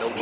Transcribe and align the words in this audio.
Welcome 0.00 0.16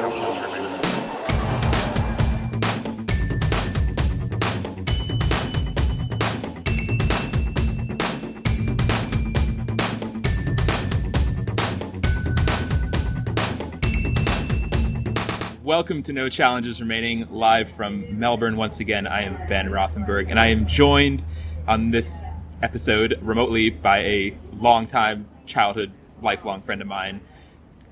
to 16.03 16.13
No 16.13 16.29
Challenges 16.29 16.81
Remaining, 16.81 17.29
live 17.31 17.71
from 17.77 18.19
Melbourne 18.19 18.57
once 18.57 18.81
again. 18.81 19.07
I 19.07 19.23
am 19.23 19.37
Ben 19.47 19.67
Rothenberg, 19.67 20.29
and 20.29 20.41
I 20.41 20.47
am 20.47 20.67
joined 20.67 21.23
on 21.69 21.93
this 21.93 22.19
episode 22.63 23.17
remotely 23.23 23.71
by 23.71 23.99
a 23.99 24.37
longtime 24.55 25.29
childhood, 25.47 25.93
lifelong 26.21 26.63
friend 26.63 26.83
of 26.83 26.89
mine, 26.89 27.21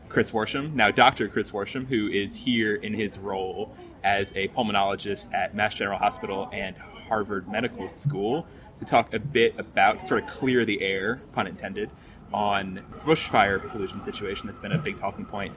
Chris 0.09 0.31
Worsham, 0.31 0.73
now 0.75 0.91
Dr. 0.91 1.29
Chris 1.29 1.51
Worsham, 1.51 1.87
who 1.87 2.09
is 2.09 2.35
here 2.35 2.77
in 2.77 2.95
his 2.95 3.19
role 3.19 3.75
as 4.05 4.33
a 4.35 4.49
pulmonologist 4.49 5.33
at 5.35 5.55
Mass 5.55 5.75
General 5.75 5.99
Hospital 5.99 6.49
and 6.53 6.77
Harvard 6.77 7.49
Medical 7.49 7.89
School 7.89 8.47
to 8.79 8.85
talk 8.85 9.13
a 9.15 9.19
bit 9.19 9.55
about, 9.59 10.07
sort 10.07 10.23
of 10.23 10.29
clear 10.29 10.65
the 10.65 10.81
air, 10.81 11.21
pun 11.33 11.47
intended, 11.47 11.91
on 12.33 12.75
the 12.75 12.81
bushfire 12.99 13.71
pollution 13.71 14.03
situation 14.03 14.47
that's 14.47 14.59
been 14.59 14.73
a 14.73 14.79
big 14.79 14.99
talking 14.99 15.25
point 15.25 15.55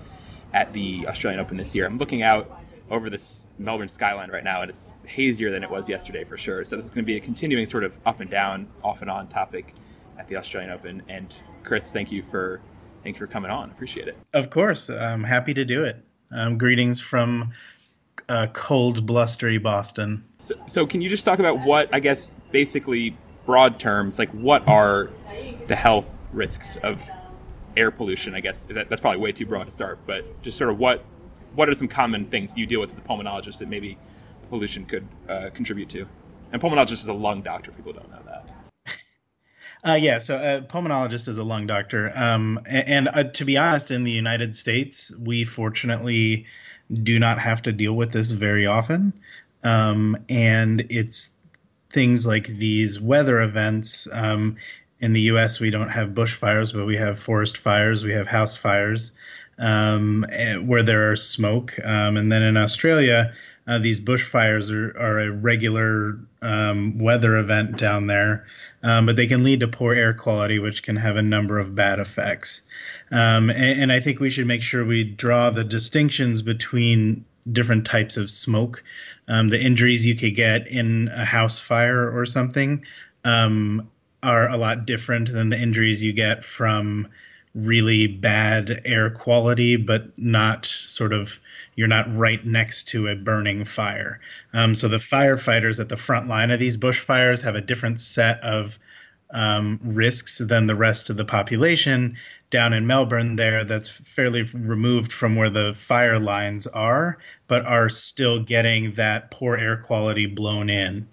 at 0.53 0.71
the 0.73 1.07
Australian 1.07 1.39
Open 1.39 1.57
this 1.57 1.75
year. 1.75 1.85
I'm 1.85 1.97
looking 1.97 2.23
out 2.23 2.61
over 2.89 3.09
this 3.09 3.49
Melbourne 3.57 3.89
skyline 3.89 4.31
right 4.31 4.43
now, 4.43 4.61
and 4.61 4.69
it's 4.69 4.93
hazier 5.05 5.51
than 5.51 5.63
it 5.63 5.69
was 5.69 5.87
yesterday 5.87 6.23
for 6.23 6.37
sure. 6.37 6.65
So 6.65 6.75
this 6.75 6.85
is 6.85 6.91
going 6.91 7.03
to 7.03 7.07
be 7.07 7.17
a 7.17 7.19
continuing 7.19 7.67
sort 7.67 7.83
of 7.83 7.99
up 8.05 8.19
and 8.19 8.29
down, 8.29 8.67
off 8.83 9.01
and 9.01 9.11
on 9.11 9.27
topic 9.27 9.73
at 10.17 10.27
the 10.27 10.37
Australian 10.37 10.71
Open. 10.71 11.03
And 11.07 11.33
Chris, 11.63 11.91
thank 11.91 12.11
you 12.11 12.23
for 12.23 12.61
thanks 13.03 13.19
for 13.19 13.27
coming 13.27 13.51
on. 13.51 13.69
Appreciate 13.71 14.07
it. 14.07 14.17
Of 14.33 14.49
course, 14.49 14.89
I'm 14.89 15.23
happy 15.23 15.53
to 15.53 15.65
do 15.65 15.83
it. 15.83 16.03
Um, 16.31 16.57
greetings 16.57 16.99
from 16.99 17.51
uh, 18.27 18.47
cold, 18.53 19.05
blustery 19.05 19.57
Boston. 19.57 20.23
So, 20.37 20.55
so, 20.67 20.85
can 20.85 21.01
you 21.01 21.09
just 21.09 21.25
talk 21.25 21.39
about 21.39 21.59
what 21.65 21.93
I 21.93 21.99
guess 21.99 22.31
basically 22.51 23.17
broad 23.45 23.79
terms, 23.79 24.19
like 24.19 24.29
what 24.31 24.67
are 24.67 25.09
the 25.67 25.75
health 25.75 26.07
risks 26.31 26.77
of 26.83 27.09
air 27.75 27.89
pollution? 27.89 28.35
I 28.35 28.41
guess 28.41 28.65
that, 28.67 28.89
that's 28.89 29.01
probably 29.01 29.19
way 29.19 29.31
too 29.31 29.45
broad 29.45 29.65
to 29.65 29.71
start, 29.71 29.99
but 30.05 30.41
just 30.43 30.57
sort 30.57 30.69
of 30.69 30.77
what 30.77 31.03
what 31.55 31.67
are 31.67 31.75
some 31.75 31.87
common 31.87 32.25
things 32.25 32.53
you 32.55 32.67
deal 32.67 32.79
with 32.79 32.91
as 32.91 32.97
a 32.97 33.01
pulmonologist 33.01 33.57
that 33.57 33.67
maybe 33.67 33.97
pollution 34.49 34.85
could 34.85 35.07
uh, 35.27 35.49
contribute 35.53 35.89
to? 35.89 36.05
And 36.51 36.61
pulmonologist 36.61 36.93
is 36.93 37.07
a 37.07 37.13
lung 37.13 37.41
doctor. 37.41 37.71
People 37.71 37.93
don't 37.93 38.09
know 38.11 38.21
that. 38.25 38.51
Uh, 39.85 39.97
yeah, 39.99 40.19
so 40.19 40.35
a 40.35 40.61
pulmonologist 40.61 41.27
is 41.27 41.37
a 41.37 41.43
lung 41.43 41.65
doctor. 41.65 42.11
Um, 42.13 42.59
and, 42.65 42.87
and 42.87 43.07
uh, 43.07 43.23
to 43.31 43.45
be 43.45 43.57
honest, 43.57 43.91
in 43.91 44.03
the 44.03 44.11
United 44.11 44.55
States, 44.55 45.11
we 45.17 45.45
fortunately 45.45 46.45
do 46.91 47.19
not 47.19 47.39
have 47.39 47.61
to 47.63 47.71
deal 47.71 47.93
with 47.93 48.11
this 48.11 48.31
very 48.31 48.65
often. 48.65 49.13
Um, 49.63 50.17
and 50.27 50.85
it's 50.89 51.29
things 51.91 52.25
like 52.25 52.47
these 52.47 52.99
weather 52.99 53.41
events. 53.41 54.07
Um, 54.11 54.57
in 54.99 55.13
the 55.13 55.21
U.S., 55.21 55.61
we 55.61 55.69
don't 55.69 55.89
have 55.89 56.09
bushfires, 56.09 56.73
but 56.73 56.85
we 56.85 56.97
have 56.97 57.17
forest 57.17 57.57
fires, 57.57 58.03
we 58.03 58.13
have 58.13 58.27
house 58.27 58.57
fires, 58.57 59.13
um, 59.57 60.25
eh, 60.29 60.55
where 60.55 60.83
there 60.83 61.09
are 61.11 61.15
smoke. 61.15 61.79
Um, 61.83 62.17
and 62.17 62.29
then 62.29 62.43
in 62.43 62.57
Australia, 62.57 63.33
uh, 63.69 63.77
these 63.77 64.01
bushfires 64.01 64.71
are, 64.71 64.99
are 64.99 65.19
a 65.19 65.31
regular 65.31 66.17
um, 66.41 66.97
weather 66.97 67.37
event 67.37 67.77
down 67.77 68.07
there, 68.07 68.47
um, 68.81 69.05
but 69.05 69.15
they 69.15 69.27
can 69.27 69.43
lead 69.43 69.59
to 69.59 69.67
poor 69.67 69.93
air 69.93 70.13
quality, 70.15 70.57
which 70.57 70.81
can 70.81 70.95
have 70.95 71.17
a 71.17 71.21
number 71.21 71.59
of 71.59 71.75
bad 71.75 71.99
effects. 71.99 72.63
Um, 73.11 73.51
and, 73.51 73.81
and, 73.81 73.91
I 73.91 73.99
think 73.99 74.19
we 74.19 74.31
should 74.31 74.47
make 74.47 74.63
sure 74.63 74.83
we 74.83 75.03
draw 75.03 75.51
the 75.51 75.63
distinctions 75.63 76.41
between 76.41 77.25
different 77.51 77.85
types 77.85 78.17
of 78.17 78.31
smoke. 78.31 78.83
Um, 79.27 79.49
the 79.49 79.61
injuries 79.61 80.03
you 80.03 80.15
could 80.15 80.35
get 80.35 80.67
in 80.67 81.07
a 81.09 81.23
house 81.23 81.59
fire 81.59 82.09
or 82.09 82.25
something 82.25 82.83
um, 83.23 83.87
are 84.23 84.49
a 84.49 84.57
lot 84.57 84.87
different 84.87 85.31
than 85.31 85.49
the 85.49 85.59
injuries 85.59 86.03
you 86.03 86.13
get 86.13 86.43
from 86.43 87.07
really 87.65 88.07
bad 88.07 88.81
air 88.85 89.09
quality, 89.09 89.75
but 89.75 90.17
not 90.17 90.65
sort 90.65 91.13
of 91.13 91.39
you're 91.75 91.87
not 91.87 92.13
right 92.13 92.45
next 92.45 92.89
to 92.89 93.07
a 93.07 93.15
burning 93.15 93.63
fire. 93.63 94.19
Um, 94.53 94.75
so 94.75 94.89
the 94.89 94.97
firefighters 94.97 95.79
at 95.79 95.87
the 95.87 95.95
front 95.95 96.27
line 96.27 96.51
of 96.51 96.59
these 96.59 96.75
bushfires 96.75 97.41
have 97.43 97.55
a 97.55 97.61
different 97.61 98.01
set 98.01 98.43
of 98.43 98.77
um, 99.31 99.79
risks 99.83 100.39
than 100.39 100.67
the 100.67 100.75
rest 100.75 101.09
of 101.09 101.17
the 101.17 101.23
population 101.23 102.17
down 102.49 102.73
in 102.73 102.87
Melbourne. 102.87 103.35
There, 103.35 103.63
that's 103.63 103.89
fairly 103.89 104.43
removed 104.43 105.13
from 105.13 105.35
where 105.35 105.49
the 105.49 105.73
fire 105.73 106.19
lines 106.19 106.67
are, 106.67 107.17
but 107.47 107.65
are 107.65 107.89
still 107.89 108.39
getting 108.43 108.93
that 108.93 109.31
poor 109.31 109.55
air 109.55 109.77
quality 109.77 110.25
blown 110.25 110.69
in. 110.69 111.07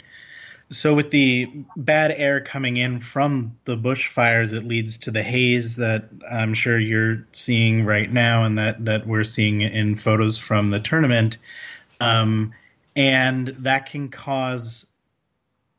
So, 0.71 0.95
with 0.95 1.11
the 1.11 1.49
bad 1.77 2.11
air 2.11 2.41
coming 2.41 2.77
in 2.77 2.99
from 2.99 3.57
the 3.67 3.77
bushfires, 3.77 4.53
it 4.53 4.65
leads 4.65 4.99
to 4.99 5.13
the 5.13 5.23
haze 5.23 5.77
that 5.77 6.09
I'm 6.29 6.55
sure 6.55 6.79
you're 6.79 7.25
seeing 7.31 7.85
right 7.85 8.13
now, 8.13 8.45
and 8.45 8.59
that 8.59 8.85
that 8.85 9.07
we're 9.07 9.25
seeing 9.25 9.61
in 9.61 9.95
photos 9.95 10.39
from 10.39 10.71
the 10.71 10.81
tournament. 10.81 11.39
Um, 12.01 12.53
and 12.97 13.49
that 13.49 13.87
can 13.87 14.09
cause 14.09 14.87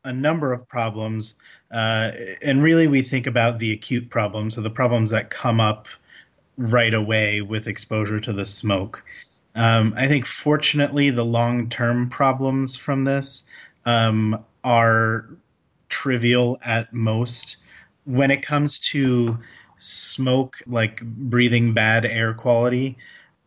a 0.04 0.12
number 0.12 0.52
of 0.52 0.66
problems. 0.68 1.34
Uh, 1.70 2.12
and 2.40 2.62
really, 2.62 2.86
we 2.86 3.02
think 3.02 3.26
about 3.26 3.58
the 3.58 3.72
acute 3.72 4.08
problems, 4.08 4.54
so 4.54 4.62
the 4.62 4.70
problems 4.70 5.10
that 5.10 5.28
come 5.28 5.60
up 5.60 5.88
right 6.56 6.94
away 6.94 7.42
with 7.42 7.68
exposure 7.68 8.20
to 8.20 8.32
the 8.32 8.46
smoke. 8.46 9.04
Um, 9.54 9.92
I 9.96 10.08
think, 10.08 10.24
fortunately, 10.24 11.10
the 11.10 11.26
long 11.26 11.68
term 11.68 12.08
problems 12.08 12.74
from 12.74 13.04
this 13.04 13.44
um, 13.84 14.44
are 14.64 15.28
trivial 15.88 16.58
at 16.64 16.92
most. 16.92 17.56
When 18.04 18.30
it 18.30 18.42
comes 18.42 18.78
to 18.80 19.38
smoke, 19.78 20.56
like 20.66 21.02
breathing 21.02 21.74
bad 21.74 22.04
air 22.04 22.34
quality, 22.34 22.96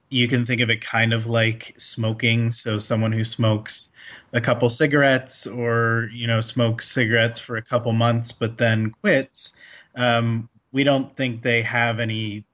you 0.09 0.27
can 0.27 0.45
think 0.45 0.61
of 0.61 0.69
it 0.69 0.81
kind 0.81 1.13
of 1.13 1.27
like 1.27 1.73
smoking. 1.77 2.51
So 2.51 2.77
someone 2.77 3.11
who 3.11 3.23
smokes 3.23 3.89
a 4.33 4.41
couple 4.41 4.69
cigarettes 4.69 5.47
or 5.47 6.09
you 6.13 6.27
know 6.27 6.41
smokes 6.41 6.89
cigarettes 6.89 7.39
for 7.39 7.57
a 7.57 7.61
couple 7.61 7.91
months 7.93 8.31
but 8.31 8.57
then 8.57 8.91
quits, 8.91 9.53
um, 9.95 10.49
we 10.71 10.83
don't 10.83 11.15
think 11.15 11.41
they 11.41 11.61
have 11.61 11.99
any 11.99 12.45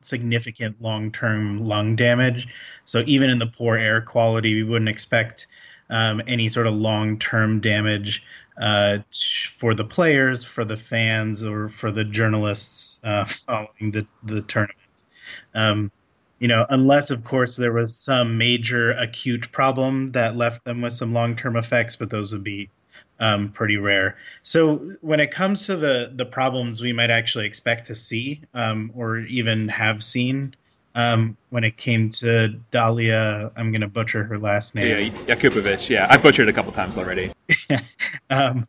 significant 0.00 0.80
long-term 0.82 1.64
lung 1.64 1.96
damage. 1.96 2.48
So 2.84 3.04
even 3.06 3.30
in 3.30 3.38
the 3.38 3.46
poor 3.46 3.76
air 3.76 4.00
quality, 4.00 4.54
we 4.54 4.64
wouldn't 4.64 4.88
expect 4.88 5.46
um, 5.90 6.22
any 6.26 6.48
sort 6.48 6.66
of 6.66 6.74
long 6.74 7.18
term 7.18 7.60
damage 7.60 8.22
uh, 8.60 8.98
for 9.56 9.74
the 9.74 9.84
players, 9.84 10.44
for 10.44 10.64
the 10.64 10.76
fans, 10.76 11.42
or 11.42 11.68
for 11.68 11.90
the 11.90 12.04
journalists 12.04 13.00
uh, 13.04 13.24
following 13.46 13.90
the, 13.92 14.06
the 14.22 14.42
tournament. 14.42 14.78
Um, 15.54 15.90
you 16.38 16.48
know, 16.48 16.66
unless, 16.68 17.10
of 17.10 17.22
course, 17.22 17.56
there 17.56 17.72
was 17.72 17.96
some 17.96 18.36
major 18.36 18.90
acute 18.92 19.52
problem 19.52 20.08
that 20.08 20.36
left 20.36 20.64
them 20.64 20.80
with 20.82 20.92
some 20.92 21.12
long 21.12 21.36
term 21.36 21.56
effects, 21.56 21.94
but 21.94 22.10
those 22.10 22.32
would 22.32 22.42
be 22.42 22.68
um, 23.20 23.50
pretty 23.52 23.76
rare. 23.76 24.16
So 24.42 24.96
when 25.00 25.20
it 25.20 25.30
comes 25.30 25.66
to 25.66 25.76
the 25.76 26.12
the 26.14 26.26
problems 26.26 26.82
we 26.82 26.92
might 26.92 27.10
actually 27.10 27.46
expect 27.46 27.86
to 27.86 27.94
see 27.94 28.42
um, 28.52 28.90
or 28.94 29.18
even 29.18 29.68
have 29.68 30.02
seen 30.02 30.54
um, 30.94 31.36
when 31.50 31.64
it 31.64 31.76
came 31.76 32.10
to 32.10 32.48
Dahlia. 32.70 33.50
I'm 33.56 33.72
going 33.72 33.80
to 33.80 33.88
butcher 33.88 34.24
her 34.24 34.38
last 34.38 34.74
name. 34.74 35.12
Yeah, 35.26 35.34
Jakubovic. 35.34 35.88
Yeah, 35.88 36.06
I 36.10 36.16
butchered 36.16 36.48
a 36.48 36.52
couple 36.52 36.72
times 36.72 36.98
already. 36.98 37.32
um, 38.30 38.68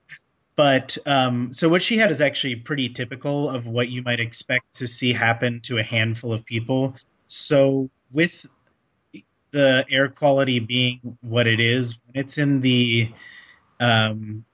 but 0.55 0.97
um, 1.05 1.51
so 1.53 1.67
what 1.67 1.81
she 1.81 1.97
had 1.97 2.11
is 2.11 2.21
actually 2.21 2.57
pretty 2.57 2.89
typical 2.89 3.49
of 3.49 3.65
what 3.65 3.89
you 3.89 4.03
might 4.03 4.19
expect 4.19 4.75
to 4.75 4.87
see 4.87 5.11
happen 5.11 5.61
to 5.61 5.79
a 5.79 5.83
handful 5.83 6.31
of 6.31 6.45
people. 6.45 6.95
So 7.27 7.89
with 8.11 8.45
the 9.51 9.85
air 9.89 10.09
quality 10.09 10.59
being 10.59 11.17
what 11.21 11.47
it 11.47 11.59
is, 11.59 11.97
when 12.05 12.23
it's 12.23 12.37
in 12.37 12.61
the 12.61 13.11
um, 13.79 14.45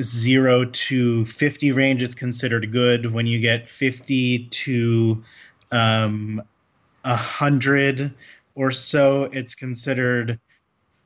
zero 0.00 0.64
to 0.64 1.24
50 1.24 1.72
range, 1.72 2.02
it's 2.02 2.14
considered 2.14 2.72
good. 2.72 3.06
When 3.06 3.26
you 3.26 3.40
get 3.40 3.68
50 3.68 4.48
to 4.48 5.24
um, 5.70 6.42
a 7.08 7.16
hundred 7.16 8.14
or 8.54 8.70
so, 8.70 9.24
it's 9.32 9.54
considered 9.54 10.38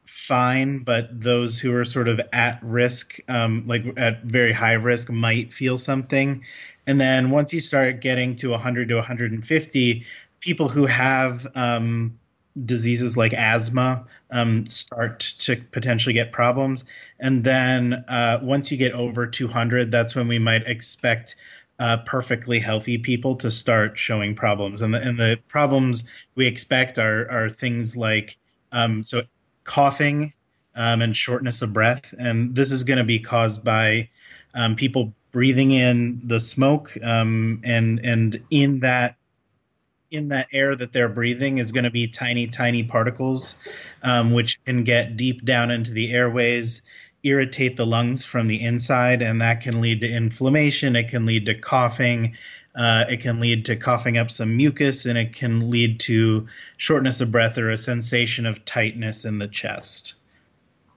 fine. 0.04 0.80
But 0.80 1.20
those 1.20 1.60
who 1.60 1.72
are 1.74 1.84
sort 1.84 2.08
of 2.08 2.20
at 2.32 2.58
risk, 2.60 3.18
um, 3.28 3.64
like 3.66 3.84
at 3.96 4.24
very 4.24 4.52
high 4.52 4.72
risk, 4.72 5.10
might 5.10 5.52
feel 5.52 5.78
something. 5.78 6.42
And 6.88 7.00
then 7.00 7.30
once 7.30 7.52
you 7.52 7.60
start 7.60 8.00
getting 8.00 8.34
to 8.38 8.50
100 8.50 8.88
to 8.88 8.96
150, 8.96 10.04
people 10.40 10.68
who 10.68 10.86
have 10.86 11.46
um, 11.54 12.18
diseases 12.66 13.16
like 13.16 13.32
asthma 13.32 14.04
um, 14.32 14.66
start 14.66 15.20
to 15.20 15.56
potentially 15.70 16.14
get 16.14 16.32
problems. 16.32 16.84
And 17.20 17.44
then 17.44 18.04
uh, 18.08 18.40
once 18.42 18.72
you 18.72 18.76
get 18.76 18.92
over 18.92 19.24
200, 19.28 19.92
that's 19.92 20.16
when 20.16 20.26
we 20.26 20.40
might 20.40 20.66
expect 20.66 21.36
uh, 21.82 21.96
perfectly 22.06 22.60
healthy 22.60 22.96
people 22.96 23.34
to 23.34 23.50
start 23.50 23.98
showing 23.98 24.36
problems. 24.36 24.82
And 24.82 24.94
the, 24.94 25.00
and 25.00 25.18
the 25.18 25.40
problems 25.48 26.04
we 26.36 26.46
expect 26.46 26.96
are, 26.96 27.28
are 27.28 27.50
things 27.50 27.96
like 27.96 28.36
um, 28.70 29.02
so 29.02 29.22
coughing 29.64 30.32
um, 30.76 31.02
and 31.02 31.16
shortness 31.16 31.60
of 31.60 31.72
breath. 31.72 32.14
And 32.16 32.54
this 32.54 32.70
is 32.70 32.84
going 32.84 32.98
to 32.98 33.04
be 33.04 33.18
caused 33.18 33.64
by 33.64 34.10
um, 34.54 34.76
people 34.76 35.12
breathing 35.32 35.72
in 35.72 36.20
the 36.22 36.38
smoke 36.38 36.96
um, 37.02 37.60
and 37.64 37.98
and 38.04 38.40
in 38.50 38.78
that 38.80 39.16
in 40.12 40.28
that 40.28 40.46
air 40.52 40.76
that 40.76 40.92
they're 40.92 41.08
breathing 41.08 41.58
is 41.58 41.72
going 41.72 41.84
to 41.84 41.90
be 41.90 42.06
tiny 42.06 42.46
tiny 42.46 42.84
particles 42.84 43.56
um, 44.02 44.30
which 44.30 44.62
can 44.64 44.84
get 44.84 45.16
deep 45.16 45.44
down 45.44 45.70
into 45.70 45.90
the 45.90 46.12
airways 46.12 46.82
irritate 47.24 47.76
the 47.76 47.86
lungs 47.86 48.24
from 48.24 48.48
the 48.48 48.62
inside 48.62 49.22
and 49.22 49.40
that 49.40 49.60
can 49.60 49.80
lead 49.80 50.00
to 50.00 50.08
inflammation 50.08 50.96
it 50.96 51.08
can 51.08 51.24
lead 51.26 51.46
to 51.46 51.54
coughing 51.54 52.36
uh, 52.74 53.04
it 53.08 53.20
can 53.20 53.38
lead 53.38 53.66
to 53.66 53.76
coughing 53.76 54.16
up 54.16 54.30
some 54.30 54.56
mucus 54.56 55.04
and 55.04 55.18
it 55.18 55.34
can 55.34 55.70
lead 55.70 56.00
to 56.00 56.46
shortness 56.78 57.20
of 57.20 57.30
breath 57.30 57.58
or 57.58 57.70
a 57.70 57.76
sensation 57.76 58.46
of 58.46 58.64
tightness 58.64 59.24
in 59.24 59.38
the 59.38 59.48
chest 59.48 60.14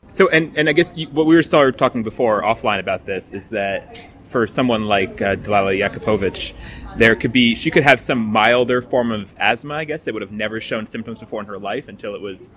so, 0.08 0.30
and, 0.30 0.56
and 0.58 0.70
I 0.70 0.74
guess 0.74 0.96
you, 0.96 1.08
what 1.10 1.26
we 1.26 1.36
were 1.36 1.72
talking 1.72 2.04
before 2.04 2.42
offline 2.44 2.80
about 2.80 3.06
this 3.06 3.32
is 3.32 3.50
that 3.50 3.98
for 4.24 4.46
someone 4.46 4.86
like 4.86 5.22
uh, 5.22 5.36
Dalila 5.36 5.78
Jakupovic, 5.80 6.54
there 6.98 7.16
could 7.16 7.32
be 7.32 7.56
she 7.56 7.72
could 7.72 7.84
have 7.84 8.00
some 8.00 8.20
milder 8.20 8.82
form 8.82 9.12
of 9.12 9.34
asthma. 9.40 9.74
I 9.76 9.84
guess 9.86 10.04
that 10.04 10.14
would 10.14 10.22
have 10.22 10.32
never 10.32 10.62
shown 10.62 10.86
symptoms 10.86 11.20
before 11.20 11.42
in 11.42 11.48
her 11.48 11.58
life 11.58 11.88
until 11.88 12.14
it 12.16 12.22
was 12.22 12.50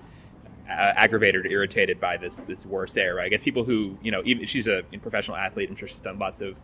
uh, 0.69 0.93
aggravated 0.97 1.47
or 1.47 1.49
irritated 1.49 2.01
by 2.01 2.17
this 2.17 2.45
this 2.45 2.67
worse 2.67 2.97
air. 2.97 3.15
Right? 3.17 3.27
I 3.27 3.29
guess 3.29 3.43
people 3.43 3.65
who 3.65 3.97
you 4.03 4.11
know, 4.11 4.23
even 4.25 4.47
she's 4.47 4.67
a 4.67 4.83
professional 5.03 5.37
athlete. 5.37 5.69
I'm 5.71 5.77
sure 5.77 5.89
she's 5.89 6.01
done 6.01 6.19
lots 6.19 6.41
of 6.41 6.57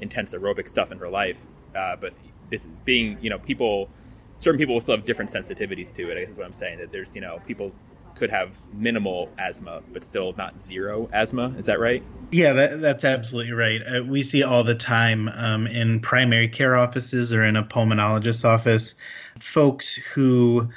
intense 0.00 0.32
aerobic 0.32 0.68
stuff 0.68 0.92
in 0.92 0.98
her 0.98 1.08
life. 1.08 1.38
Uh, 1.76 1.96
but 1.96 2.12
this 2.50 2.62
is 2.64 2.70
being 2.84 3.18
you 3.20 3.30
know 3.30 3.38
people 3.38 3.88
certain 4.36 4.58
people 4.58 4.74
will 4.74 4.80
still 4.80 4.96
have 4.96 5.04
different 5.04 5.30
sensitivities 5.30 5.94
to 5.94 6.10
it. 6.10 6.16
I 6.16 6.20
guess 6.20 6.30
is 6.30 6.38
what 6.38 6.46
I'm 6.46 6.52
saying. 6.52 6.78
That 6.78 6.92
there's 6.92 7.14
you 7.14 7.20
know 7.20 7.40
people 7.46 7.72
could 8.18 8.30
have 8.30 8.60
minimal 8.72 9.30
asthma, 9.38 9.80
but 9.92 10.02
still 10.02 10.34
not 10.36 10.60
zero 10.60 11.08
asthma. 11.12 11.54
Is 11.56 11.66
that 11.66 11.78
right? 11.78 12.02
Yeah, 12.32 12.52
that, 12.52 12.80
that's 12.80 13.04
absolutely 13.04 13.52
right. 13.52 13.80
Uh, 13.80 14.02
we 14.02 14.22
see 14.22 14.42
all 14.42 14.64
the 14.64 14.74
time 14.74 15.28
um, 15.28 15.68
in 15.68 16.00
primary 16.00 16.48
care 16.48 16.76
offices 16.76 17.32
or 17.32 17.44
in 17.44 17.54
a 17.54 17.62
pulmonologist's 17.62 18.44
office 18.44 18.96
folks 19.38 19.94
who 19.94 20.68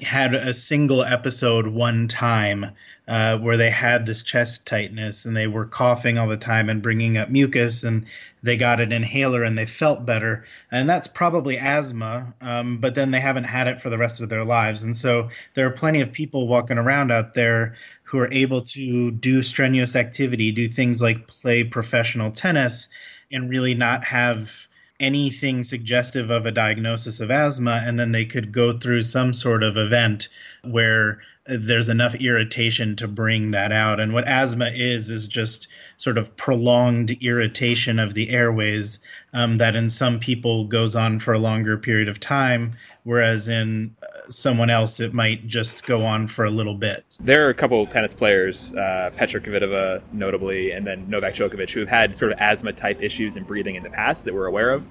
had 0.00 0.34
a 0.34 0.54
single 0.54 1.04
episode 1.04 1.66
one 1.66 2.08
time 2.08 2.70
uh, 3.06 3.36
where 3.36 3.58
they 3.58 3.68
had 3.68 4.06
this 4.06 4.22
chest 4.22 4.66
tightness 4.66 5.26
and 5.26 5.36
they 5.36 5.46
were 5.46 5.66
coughing 5.66 6.16
all 6.16 6.26
the 6.26 6.38
time 6.38 6.70
and 6.70 6.82
bringing 6.82 7.18
up 7.18 7.28
mucus 7.28 7.84
and 7.84 8.06
they 8.42 8.56
got 8.56 8.80
an 8.80 8.92
inhaler 8.92 9.42
and 9.42 9.58
they 9.58 9.66
felt 9.66 10.06
better. 10.06 10.46
And 10.70 10.88
that's 10.88 11.06
probably 11.06 11.58
asthma 11.58 12.32
um, 12.40 12.78
but 12.78 12.94
then 12.94 13.10
they 13.10 13.20
haven't 13.20 13.44
had 13.44 13.68
it 13.68 13.78
for 13.78 13.90
the 13.90 13.98
rest 13.98 14.22
of 14.22 14.30
their 14.30 14.44
lives. 14.44 14.82
And 14.84 14.96
so 14.96 15.28
there 15.52 15.66
are 15.66 15.72
plenty 15.72 16.00
of 16.00 16.12
people 16.12 16.48
walking 16.48 16.78
around 16.78 17.12
out 17.12 17.34
there 17.34 17.76
who 18.04 18.18
are 18.18 18.32
able 18.32 18.62
to 18.62 19.10
do 19.10 19.42
strenuous 19.42 19.96
activity 19.96 20.50
do 20.50 20.66
things 20.66 21.02
like 21.02 21.26
play 21.26 21.62
professional 21.62 22.30
tennis 22.30 22.88
and 23.30 23.50
really 23.50 23.74
not 23.74 24.04
have 24.04 24.66
anything 25.00 25.62
suggestive 25.62 26.30
of 26.30 26.46
a 26.46 26.52
diagnosis 26.52 27.20
of 27.20 27.30
asthma, 27.30 27.82
and 27.84 27.98
then 27.98 28.12
they 28.12 28.24
could 28.24 28.52
go 28.52 28.78
through 28.78 29.02
some 29.02 29.34
sort 29.34 29.62
of 29.62 29.76
event 29.76 30.28
where 30.62 31.20
there's 31.46 31.90
enough 31.90 32.14
irritation 32.14 32.96
to 32.96 33.06
bring 33.06 33.50
that 33.50 33.70
out. 33.70 34.00
And 34.00 34.14
what 34.14 34.26
asthma 34.26 34.70
is, 34.74 35.10
is 35.10 35.28
just 35.28 35.68
sort 35.98 36.16
of 36.16 36.34
prolonged 36.36 37.10
irritation 37.22 37.98
of 37.98 38.14
the 38.14 38.30
airways 38.30 38.98
um, 39.34 39.56
that 39.56 39.76
in 39.76 39.90
some 39.90 40.18
people 40.18 40.64
goes 40.64 40.96
on 40.96 41.18
for 41.18 41.34
a 41.34 41.38
longer 41.38 41.76
period 41.76 42.08
of 42.08 42.18
time, 42.18 42.74
whereas 43.02 43.48
in 43.48 43.94
uh, 44.02 44.30
someone 44.30 44.70
else 44.70 45.00
it 45.00 45.12
might 45.12 45.46
just 45.46 45.84
go 45.84 46.06
on 46.06 46.28
for 46.28 46.46
a 46.46 46.50
little 46.50 46.74
bit. 46.74 47.04
There 47.20 47.46
are 47.46 47.50
a 47.50 47.54
couple 47.54 47.86
tennis 47.86 48.14
players, 48.14 48.72
uh, 48.74 49.10
Petra 49.14 49.40
Kvitova 49.40 50.00
notably, 50.12 50.70
and 50.70 50.86
then 50.86 51.08
Novak 51.10 51.34
Djokovic, 51.34 51.70
who 51.70 51.80
have 51.80 51.90
had 51.90 52.16
sort 52.16 52.32
of 52.32 52.38
asthma 52.38 52.72
type 52.72 53.02
issues 53.02 53.36
and 53.36 53.46
breathing 53.46 53.74
in 53.74 53.82
the 53.82 53.90
past 53.90 54.24
that 54.24 54.32
we're 54.32 54.46
aware 54.46 54.70
of 54.70 54.86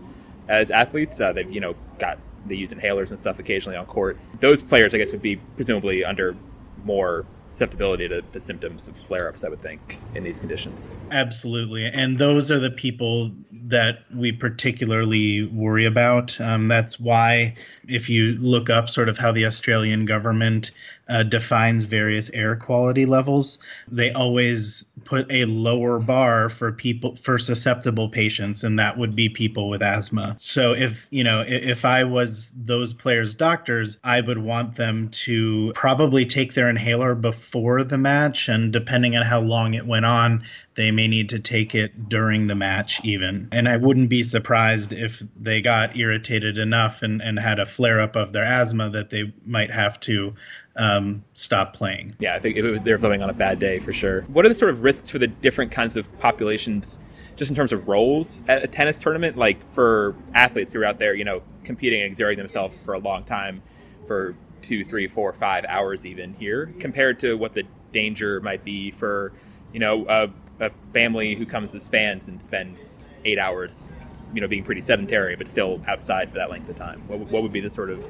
as 0.48 0.70
athletes. 0.70 1.20
Uh, 1.20 1.34
they've 1.34 1.52
you 1.52 1.62
know 1.62 1.76
got 1.98 2.20
they 2.46 2.56
use 2.56 2.72
inhalers 2.72 3.10
and 3.10 3.20
stuff 3.20 3.40
occasionally 3.40 3.78
on 3.78 3.86
court. 3.86 4.18
Those 4.40 4.62
players, 4.62 4.94
I 4.94 4.98
guess, 4.98 5.12
would 5.12 5.22
be 5.22 5.38
presumably 5.56 6.04
under 6.04 6.36
more 6.84 7.26
susceptibility 7.54 8.08
to 8.08 8.24
the 8.32 8.42
symptoms 8.42 8.88
of 8.88 8.98
flare 8.98 9.30
ups, 9.30 9.44
I 9.44 9.50
would 9.50 9.62
think, 9.62 10.00
in 10.16 10.24
these 10.24 10.40
conditions. 10.40 10.98
Absolutely. 11.12 11.86
And 11.86 12.18
those 12.18 12.50
are 12.50 12.60
the 12.60 12.72
people 12.72 13.32
that 13.52 14.00
we 14.14 14.32
particularly 14.32 15.46
worry 15.46 15.86
about. 15.86 16.40
Um, 16.42 16.68
that's 16.68 17.00
why, 17.00 17.56
if 17.88 18.10
you 18.10 18.34
look 18.40 18.72
up 18.72 18.90
sort 18.90 19.08
of 19.08 19.20
how 19.20 19.32
the 19.32 19.46
Australian 19.46 20.06
government 20.06 20.72
uh, 21.10 21.24
defines 21.24 21.84
various 21.84 22.30
air 22.30 22.56
quality 22.56 23.06
levels, 23.06 23.60
they 23.90 24.12
always 24.12 24.86
put 25.04 25.30
a 25.32 25.46
lower 25.46 26.00
bar 26.00 26.50
for 26.50 26.72
people 26.72 27.16
for 27.16 27.38
susceptible 27.38 28.08
patients, 28.08 28.64
and 28.64 28.80
that 28.80 28.98
would 28.98 29.16
be 29.16 29.28
people 29.28 29.70
with 29.70 29.82
asthma. 29.82 30.34
So 30.38 30.74
if 30.74 31.08
you 31.12 31.24
know 31.24 31.44
if 31.46 31.84
I 31.84 32.06
was 32.06 32.52
those 32.56 32.94
players' 32.94 33.34
doctors, 33.34 33.98
I 34.04 34.22
would 34.22 34.38
want 34.38 34.76
them 34.76 35.10
to 35.10 35.72
probably 35.76 36.26
take 36.26 36.54
their 36.54 36.70
inhaler 36.70 37.16
before 37.16 37.84
the 37.84 37.98
match, 37.98 38.48
and 38.48 38.72
depending 38.72 39.18
on 39.18 39.24
how 39.24 39.42
long 39.42 39.74
it 39.74 39.86
went 39.86 40.06
on, 40.06 40.44
they 40.76 40.92
may 40.92 41.08
need 41.08 41.30
to 41.30 41.40
take 41.40 41.76
it 41.76 42.10
during 42.10 42.48
the 42.48 42.56
match 42.56 43.00
even. 43.04 43.48
And 43.52 43.70
I 43.70 43.78
wouldn't 43.78 44.10
be 44.10 44.24
surprised 44.24 44.94
if 44.94 45.24
they 45.40 45.62
got 45.62 45.96
irritated 45.98 46.58
enough 46.58 47.04
and, 47.04 47.22
and 47.22 47.40
had 47.40 47.60
a 47.60 47.66
flare 47.66 48.02
up 48.02 48.16
of 48.16 48.34
their 48.34 48.46
asthma 48.46 48.90
that 48.90 49.10
they 49.10 49.34
might 49.46 49.72
have 49.72 50.00
to 50.02 50.34
um, 50.76 51.24
stop 51.34 51.76
playing. 51.76 52.16
Yeah, 52.20 52.36
I 52.36 52.40
think 52.40 52.58
if 52.58 52.66
it 52.66 52.72
was 52.72 52.84
they're 52.84 52.98
flowing 52.98 53.22
on 53.22 53.30
a 53.30 53.34
bad 53.34 53.60
day 53.60 53.80
for 53.80 53.94
sure. 53.94 54.22
What 54.24 54.46
are 54.46 54.50
the 54.50 54.56
sort 54.56 54.72
of 54.72 54.82
risks 54.82 55.10
for 55.10 55.20
the 55.20 55.28
different 55.28 55.72
kinds 55.72 55.96
of 55.96 56.12
populations, 56.20 57.00
just 57.36 57.52
in 57.52 57.56
terms 57.56 57.72
of 57.72 57.88
roles 57.88 58.40
at 58.48 58.64
a 58.64 58.68
tennis 58.68 58.98
tournament? 58.98 59.38
Like 59.38 59.70
for 59.74 60.16
athletes 60.34 60.74
who 60.74 60.82
are 60.82 60.86
out 60.86 60.98
there, 60.98 61.14
you 61.14 61.26
know, 61.26 61.44
competing 61.64 62.02
and 62.02 62.12
exerting 62.12 62.40
themselves 62.40 62.76
for 62.84 62.96
a 62.96 63.00
long 63.00 63.24
time, 63.26 63.62
for 64.08 64.36
two, 64.62 64.84
three, 64.84 65.08
four, 65.08 65.34
five 65.34 65.66
hours 65.66 66.06
even 66.06 66.34
here, 66.34 66.74
compared 66.80 67.20
to 67.20 67.38
what 67.38 67.54
the 67.54 67.64
danger 67.92 68.40
might 68.40 68.64
be 68.64 68.90
for, 68.92 69.32
you 69.72 69.80
know, 69.80 70.06
a, 70.08 70.30
a 70.60 70.70
family 70.94 71.36
who 71.36 71.46
comes 71.46 71.74
as 71.74 71.90
fans 71.90 72.28
and 72.28 72.42
spends 72.42 73.10
eight 73.26 73.40
hours, 73.40 73.94
you 74.34 74.42
know, 74.42 74.48
being 74.48 74.64
pretty 74.64 74.82
sedentary 74.82 75.36
but 75.36 75.48
still 75.48 75.82
outside 75.88 76.30
for 76.30 76.38
that 76.38 76.50
length 76.50 76.70
of 76.70 76.76
time. 76.76 77.02
What, 77.08 77.20
what 77.20 77.44
would 77.44 77.54
be 77.54 77.60
the 77.60 77.70
sort 77.70 77.90
of 77.90 78.06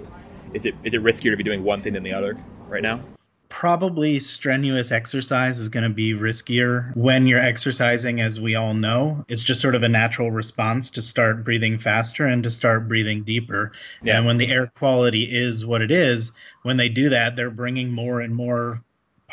is 0.54 0.66
it 0.66 0.76
is 0.84 0.94
it 0.94 1.04
riskier 1.04 1.32
to 1.32 1.38
be 1.38 1.44
doing 1.44 1.64
one 1.64 1.82
thing 1.82 1.94
than 1.94 2.04
the 2.04 2.14
other 2.14 2.38
right 2.68 2.84
now? 2.84 3.02
Probably 3.50 4.18
strenuous 4.18 4.92
exercise 4.92 5.60
is 5.60 5.70
going 5.70 5.84
to 5.84 5.90
be 5.90 6.14
riskier 6.14 6.96
when 6.96 7.28
you're 7.28 7.40
exercising, 7.40 8.20
as 8.20 8.40
we 8.40 8.56
all 8.56 8.74
know. 8.74 9.24
It's 9.28 9.44
just 9.44 9.62
sort 9.62 9.76
of 9.76 9.84
a 9.84 9.90
natural 9.90 10.32
response 10.32 10.90
to 10.92 11.04
start 11.04 11.44
breathing 11.44 11.78
faster 11.78 12.26
and 12.26 12.44
to 12.44 12.50
start 12.50 12.88
breathing 12.88 13.22
deeper. 13.22 13.72
Yeah. 14.02 14.18
And 14.18 14.26
when 14.26 14.38
the 14.38 14.52
air 14.52 14.72
quality 14.76 15.24
is 15.24 15.64
what 15.64 15.84
it 15.84 15.92
is, 15.92 16.32
when 16.64 16.78
they 16.78 16.90
do 16.90 17.10
that, 17.10 17.36
they're 17.36 17.52
bringing 17.52 17.92
more 17.92 18.22
and 18.22 18.36
more 18.36 18.82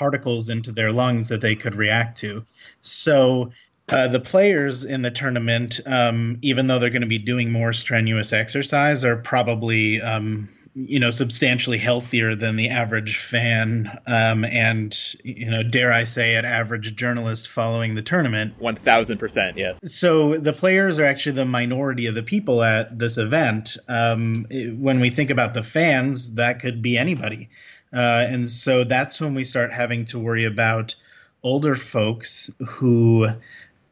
particles 0.00 0.48
into 0.48 0.72
their 0.72 0.92
lungs 0.92 1.28
that 1.28 1.42
they 1.42 1.54
could 1.54 1.74
react 1.74 2.16
to. 2.16 2.42
So 2.80 3.52
uh, 3.90 4.08
the 4.08 4.18
players 4.18 4.82
in 4.82 5.02
the 5.02 5.10
tournament, 5.10 5.78
um, 5.84 6.38
even 6.40 6.68
though 6.68 6.78
they're 6.78 6.88
going 6.88 7.02
to 7.02 7.06
be 7.06 7.18
doing 7.18 7.52
more 7.52 7.74
strenuous 7.74 8.32
exercise, 8.32 9.04
are 9.04 9.16
probably 9.16 10.00
um, 10.00 10.48
you 10.74 10.98
know 10.98 11.10
substantially 11.10 11.76
healthier 11.76 12.34
than 12.34 12.56
the 12.56 12.70
average 12.70 13.18
fan 13.18 13.90
um, 14.06 14.44
and 14.44 15.16
you 15.24 15.50
know 15.50 15.64
dare 15.64 15.92
i 15.92 16.04
say 16.04 16.36
it 16.36 16.44
average 16.44 16.94
journalist 16.94 17.48
following 17.48 17.94
the 17.94 18.02
tournament. 18.02 18.58
1000% 18.58 19.56
yes. 19.56 19.78
So 19.84 20.38
the 20.38 20.54
players 20.54 20.98
are 20.98 21.04
actually 21.04 21.32
the 21.32 21.44
minority 21.44 22.06
of 22.06 22.14
the 22.14 22.22
people 22.22 22.62
at 22.62 22.98
this 22.98 23.18
event. 23.18 23.76
Um, 23.88 24.46
when 24.78 25.00
we 25.00 25.10
think 25.10 25.28
about 25.28 25.52
the 25.52 25.62
fans 25.62 26.34
that 26.34 26.60
could 26.60 26.80
be 26.80 26.96
anybody 26.96 27.50
uh, 27.92 28.26
and 28.28 28.48
so 28.48 28.84
that's 28.84 29.20
when 29.20 29.34
we 29.34 29.44
start 29.44 29.72
having 29.72 30.04
to 30.06 30.18
worry 30.18 30.44
about 30.44 30.94
older 31.42 31.74
folks 31.74 32.50
who 32.66 33.26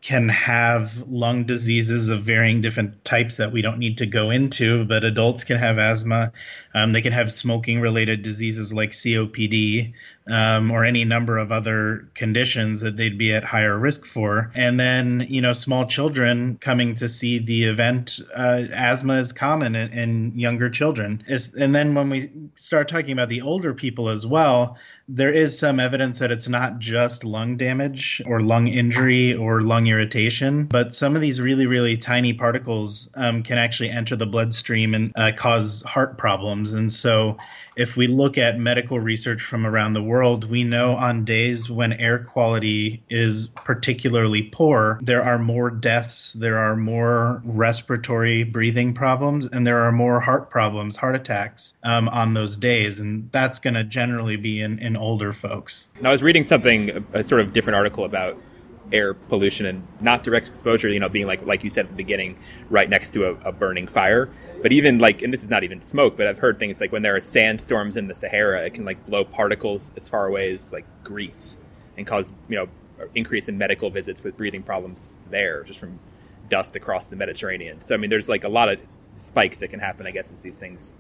can 0.01 0.29
have 0.29 1.03
lung 1.09 1.45
diseases 1.45 2.09
of 2.09 2.23
varying 2.23 2.61
different 2.61 3.05
types 3.05 3.39
that 3.39 3.51
we 3.51 3.63
don't 3.63 3.79
need 3.79 3.99
to 3.99 4.07
go 4.07 4.31
into, 4.31 4.85
but 4.85 5.03
adults 5.03 5.43
can 5.43 5.59
have 5.59 5.77
asthma. 5.77 6.33
Um, 6.73 6.93
they 6.93 7.03
can 7.03 7.13
have 7.13 7.33
smoking 7.33 7.81
related 7.81 8.23
diseases 8.23 8.73
like 8.73 8.91
COPD 8.93 9.95
um, 10.29 10.71
or 10.71 10.85
any 10.85 11.05
number 11.05 11.37
of 11.37 11.51
other 11.51 12.09
conditions 12.15 12.83
that 12.83 12.97
they'd 12.97 13.19
be 13.19 13.33
at 13.33 13.43
higher 13.43 13.77
risk 13.77 14.05
for. 14.05 14.53
And 14.55 14.79
then, 14.79 15.27
you 15.29 15.41
know, 15.41 15.53
small 15.53 15.87
children 15.87 16.59
coming 16.59 16.95
to 16.95 17.09
see 17.09 17.41
the 17.41 17.65
event, 17.65 18.21
uh, 18.33 18.65
asthma 18.73 19.15
is 19.15 19.33
common 19.33 19.75
in, 19.75 19.93
in 19.93 20.39
younger 20.39 20.71
children. 20.71 21.25
It's, 21.27 21.55
and 21.55 21.75
then 21.75 21.97
when 21.97 22.09
we 22.09 22.31
start 22.55 22.87
talking 22.87 23.13
about 23.13 23.31
the 23.31 23.43
older 23.43 23.75
people 23.75 24.11
as 24.11 24.25
well, 24.25 24.79
there 25.09 25.33
is 25.33 25.59
some 25.59 25.81
evidence 25.81 26.19
that 26.19 26.31
it's 26.31 26.49
not 26.49 26.79
just 26.79 27.25
lung 27.25 27.57
damage 27.57 28.21
or 28.27 28.41
lung 28.41 28.69
injury 28.69 29.35
or 29.35 29.63
lung 29.63 29.87
irritation. 29.87 30.65
But 30.65 30.95
some 30.95 31.15
of 31.15 31.23
these 31.23 31.41
really, 31.41 31.67
really 31.67 31.97
tiny 31.97 32.35
particles 32.35 33.09
um, 33.15 33.43
can 33.43 33.57
actually 33.57 33.91
enter 33.91 34.17
the 34.17 34.27
bloodstream 34.27 34.95
and 34.95 35.13
uh, 35.17 35.33
cause 35.35 35.83
heart 35.83 36.19
problems. 36.19 36.75
And 36.75 36.93
so, 36.93 37.39
if 37.79 37.97
we 37.97 38.09
look 38.09 38.39
at 38.39 38.59
medical 38.59 38.99
research 38.99 39.41
from 39.41 39.65
around 39.65 39.93
the 39.93 40.03
world, 40.03 40.51
we 40.51 40.65
know 40.65 40.97
on 40.97 41.25
days 41.25 41.71
when 41.71 41.93
air 41.93 42.19
quality 42.19 43.01
is 43.09 43.47
particularly 43.47 44.43
poor, 44.43 44.99
there 45.01 45.23
are 45.23 45.39
more 45.39 45.71
deaths, 45.71 46.33
there 46.33 46.59
are 46.59 46.75
more 46.75 47.41
respiratory 47.45 48.43
breathing 48.43 48.95
problems, 48.95 49.47
and 49.47 49.65
there 49.65 49.79
are 49.79 49.93
more 49.93 50.19
heart 50.19 50.51
problems, 50.51 50.97
heart 50.97 51.15
attacks 51.15 51.75
um, 51.85 52.09
on 52.09 52.35
those 52.35 52.57
days. 52.57 52.99
And 52.99 53.31
that's 53.31 53.61
going 53.61 53.75
to 53.75 53.85
generally 53.85 54.35
be 54.35 54.61
in, 54.61 54.81
in 54.81 54.97
older 54.99 55.33
folks. 55.33 55.89
And 55.97 56.07
I 56.07 56.13
was 56.13 56.23
reading 56.23 56.45
something, 56.45 57.07
a 57.13 57.25
sort 57.25 57.41
of 57.41 57.53
different 57.53 57.77
article 57.77 58.05
about 58.05 58.39
air 58.93 59.15
pollution 59.15 59.67
and 59.67 59.87
not 60.01 60.23
direct 60.23 60.49
exposure, 60.49 60.89
you 60.89 61.01
know, 61.01 61.09
being 61.09 61.27
like 61.27 61.45
like 61.45 61.63
you 61.63 61.71
said 61.71 61.87
at 61.87 61.91
the 61.91 61.97
beginning, 61.97 62.39
right 62.71 62.89
next 62.89 63.11
to 63.11 63.27
a, 63.27 63.35
a, 63.49 63.53
burning 63.53 63.87
fire. 63.87 64.31
But 64.63 64.73
even 64.73 64.99
like, 64.99 65.23
and 65.23 65.33
this 65.33 65.43
is 65.43 65.49
not 65.49 65.65
even 65.65 65.81
smoke, 65.81 66.17
but 66.17 66.27
I've 66.27 66.39
heard 66.39 66.59
things 66.59 66.81
like 66.81 66.93
when 66.93 67.03
there 67.03 67.15
are 67.15 67.21
sandstorms 67.21 67.97
in 67.97 68.09
the 68.09 68.15
Sahara, 68.15 68.65
it 68.65 68.75
can 68.75 68.85
like 68.85 69.05
blow 69.07 69.25
particles 69.25 69.93
as 69.97 70.09
far 70.09 70.27
away 70.27 70.53
as 70.53 70.73
like 70.73 70.87
Greece 71.05 71.59
and 71.97 72.07
cause 72.07 72.33
you 72.49 72.57
know 72.57 72.69
increase 73.15 73.49
in 73.49 73.57
medical 73.57 73.91
visits 73.91 74.23
with 74.25 74.37
breathing 74.37 74.63
problems 74.63 75.19
there 75.31 75.63
just 75.65 75.79
from 75.79 75.99
dust 76.49 76.77
across 76.77 77.09
the 77.09 77.17
Mediterranean. 77.17 77.81
So 77.81 77.95
I 77.95 77.99
mean, 77.99 78.11
there's 78.11 78.29
like 78.29 78.45
a 78.45 78.49
lot 78.49 78.69
of 78.69 78.79
spikes 79.17 79.61
that 79.61 79.69
can 79.69 79.81
happen, 79.81 80.07
I 80.07 80.11
guess, 80.11 80.33
as 80.33 80.41
these 80.43 80.57
things 80.57 80.95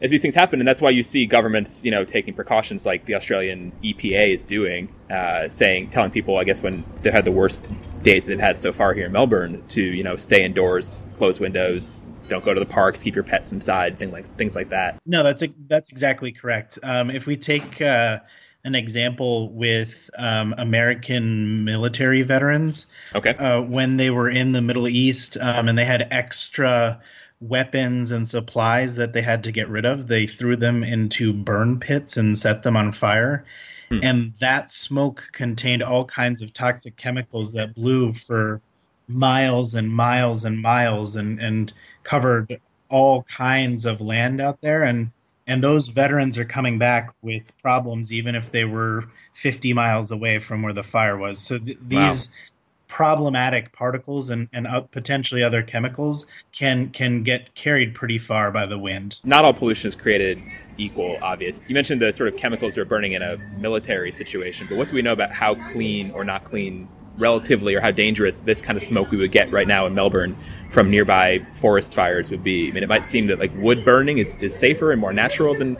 as 0.00 0.10
these 0.10 0.22
things 0.22 0.34
happen, 0.34 0.60
and 0.60 0.68
that's 0.68 0.80
why 0.80 0.90
you 0.90 1.02
see 1.02 1.26
governments, 1.26 1.82
you 1.84 1.90
know, 1.90 2.04
taking 2.04 2.34
precautions 2.34 2.84
like 2.84 3.06
the 3.06 3.14
Australian 3.14 3.72
EPA 3.82 4.34
is 4.34 4.44
doing, 4.44 4.92
uh, 5.10 5.48
saying, 5.48 5.90
telling 5.90 6.10
people, 6.10 6.36
I 6.38 6.44
guess, 6.44 6.60
when 6.60 6.84
they've 7.02 7.12
had 7.12 7.24
the 7.24 7.32
worst 7.32 7.70
days 8.02 8.26
they've 8.26 8.38
had 8.38 8.58
so 8.58 8.72
far 8.72 8.94
here 8.94 9.06
in 9.06 9.12
Melbourne, 9.12 9.62
to 9.68 9.82
you 9.82 10.02
know, 10.02 10.16
stay 10.16 10.44
indoors, 10.44 11.06
close 11.16 11.40
windows, 11.40 12.04
don't 12.28 12.44
go 12.44 12.54
to 12.54 12.60
the 12.60 12.66
parks, 12.66 13.02
keep 13.02 13.14
your 13.14 13.24
pets 13.24 13.52
inside, 13.52 13.98
things 13.98 14.12
like 14.12 14.36
things 14.36 14.54
like 14.54 14.70
that. 14.70 14.98
No, 15.06 15.22
that's 15.22 15.42
a, 15.42 15.48
that's 15.66 15.90
exactly 15.90 16.32
correct. 16.32 16.78
Um, 16.82 17.10
if 17.10 17.26
we 17.26 17.36
take 17.36 17.80
uh, 17.80 18.20
an 18.64 18.74
example 18.74 19.50
with 19.52 20.08
um, 20.18 20.54
American 20.58 21.64
military 21.64 22.22
veterans, 22.22 22.86
okay, 23.14 23.34
uh, 23.34 23.60
when 23.60 23.96
they 23.96 24.10
were 24.10 24.28
in 24.28 24.52
the 24.52 24.62
Middle 24.62 24.88
East 24.88 25.36
um, 25.40 25.68
and 25.68 25.78
they 25.78 25.84
had 25.84 26.08
extra 26.10 27.00
weapons 27.48 28.10
and 28.10 28.28
supplies 28.28 28.96
that 28.96 29.12
they 29.12 29.22
had 29.22 29.44
to 29.44 29.52
get 29.52 29.68
rid 29.68 29.84
of. 29.84 30.06
They 30.06 30.26
threw 30.26 30.56
them 30.56 30.82
into 30.82 31.32
burn 31.32 31.80
pits 31.80 32.16
and 32.16 32.36
set 32.36 32.62
them 32.62 32.76
on 32.76 32.92
fire. 32.92 33.44
Hmm. 33.90 34.00
And 34.02 34.34
that 34.40 34.70
smoke 34.70 35.28
contained 35.32 35.82
all 35.82 36.04
kinds 36.04 36.42
of 36.42 36.52
toxic 36.52 36.96
chemicals 36.96 37.52
that 37.52 37.74
blew 37.74 38.12
for 38.12 38.60
miles 39.06 39.74
and 39.74 39.90
miles 39.90 40.44
and 40.44 40.60
miles 40.60 41.16
and, 41.16 41.38
and 41.38 41.72
covered 42.02 42.60
all 42.88 43.22
kinds 43.24 43.84
of 43.84 44.00
land 44.00 44.40
out 44.40 44.60
there. 44.60 44.82
And 44.82 45.10
and 45.46 45.62
those 45.62 45.88
veterans 45.88 46.38
are 46.38 46.46
coming 46.46 46.78
back 46.78 47.10
with 47.20 47.52
problems 47.60 48.14
even 48.14 48.34
if 48.34 48.50
they 48.50 48.64
were 48.64 49.04
50 49.34 49.74
miles 49.74 50.10
away 50.10 50.38
from 50.38 50.62
where 50.62 50.72
the 50.72 50.82
fire 50.82 51.18
was. 51.18 51.38
So 51.38 51.58
th- 51.58 51.76
these 51.86 52.30
wow 52.30 52.53
problematic 52.88 53.72
particles 53.72 54.30
and, 54.30 54.48
and 54.52 54.66
potentially 54.90 55.42
other 55.42 55.62
chemicals 55.62 56.26
can 56.52 56.90
can 56.90 57.22
get 57.22 57.54
carried 57.54 57.94
pretty 57.94 58.18
far 58.18 58.50
by 58.50 58.66
the 58.66 58.78
wind. 58.78 59.20
Not 59.24 59.44
all 59.44 59.54
pollution 59.54 59.88
is 59.88 59.96
created 59.96 60.40
equal, 60.78 61.18
obvious. 61.22 61.60
You 61.68 61.74
mentioned 61.74 62.00
the 62.00 62.12
sort 62.12 62.32
of 62.32 62.38
chemicals 62.38 62.76
are 62.78 62.84
burning 62.84 63.12
in 63.12 63.22
a 63.22 63.36
military 63.58 64.12
situation, 64.12 64.66
but 64.68 64.76
what 64.76 64.88
do 64.88 64.94
we 64.94 65.02
know 65.02 65.12
about 65.12 65.32
how 65.32 65.54
clean 65.72 66.10
or 66.10 66.24
not 66.24 66.44
clean 66.44 66.88
relatively 67.16 67.74
or 67.74 67.80
how 67.80 67.92
dangerous 67.92 68.40
this 68.40 68.60
kind 68.60 68.76
of 68.76 68.82
smoke 68.82 69.10
we 69.10 69.16
would 69.16 69.30
get 69.30 69.50
right 69.52 69.68
now 69.68 69.86
in 69.86 69.94
Melbourne 69.94 70.36
from 70.70 70.90
nearby 70.90 71.38
forest 71.52 71.94
fires 71.94 72.30
would 72.30 72.42
be? 72.42 72.68
I 72.68 72.72
mean, 72.72 72.82
it 72.82 72.88
might 72.88 73.06
seem 73.06 73.28
that 73.28 73.38
like 73.38 73.52
wood 73.56 73.84
burning 73.84 74.18
is, 74.18 74.36
is 74.36 74.54
safer 74.54 74.90
and 74.90 75.00
more 75.00 75.12
natural 75.12 75.56
than 75.56 75.76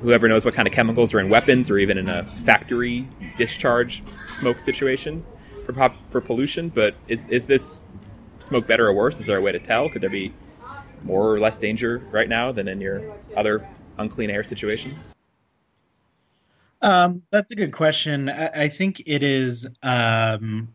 whoever 0.00 0.28
knows 0.28 0.44
what 0.44 0.54
kind 0.54 0.66
of 0.66 0.74
chemicals 0.74 1.14
are 1.14 1.20
in 1.20 1.28
weapons 1.28 1.70
or 1.70 1.78
even 1.78 1.98
in 1.98 2.08
a 2.08 2.22
factory 2.22 3.06
discharge 3.36 4.02
smoke 4.40 4.60
situation 4.60 5.24
for 5.64 5.72
pop, 5.72 5.94
for 6.10 6.20
pollution, 6.20 6.68
but 6.68 6.94
is 7.08 7.26
is 7.28 7.46
this 7.46 7.84
smoke 8.38 8.66
better 8.66 8.86
or 8.86 8.92
worse? 8.92 9.20
Is 9.20 9.26
there 9.26 9.38
a 9.38 9.42
way 9.42 9.52
to 9.52 9.58
tell? 9.58 9.88
Could 9.88 10.02
there 10.02 10.10
be 10.10 10.32
more 11.04 11.32
or 11.32 11.40
less 11.40 11.56
danger 11.56 11.98
right 12.10 12.28
now 12.28 12.52
than 12.52 12.68
in 12.68 12.80
your 12.80 13.02
other 13.36 13.66
unclean 13.98 14.30
air 14.30 14.44
situations? 14.44 15.14
Um, 16.80 17.22
that's 17.30 17.52
a 17.52 17.54
good 17.54 17.72
question. 17.72 18.28
I, 18.28 18.64
I 18.64 18.68
think 18.68 19.02
it 19.06 19.22
is. 19.22 19.66
Um, 19.82 20.74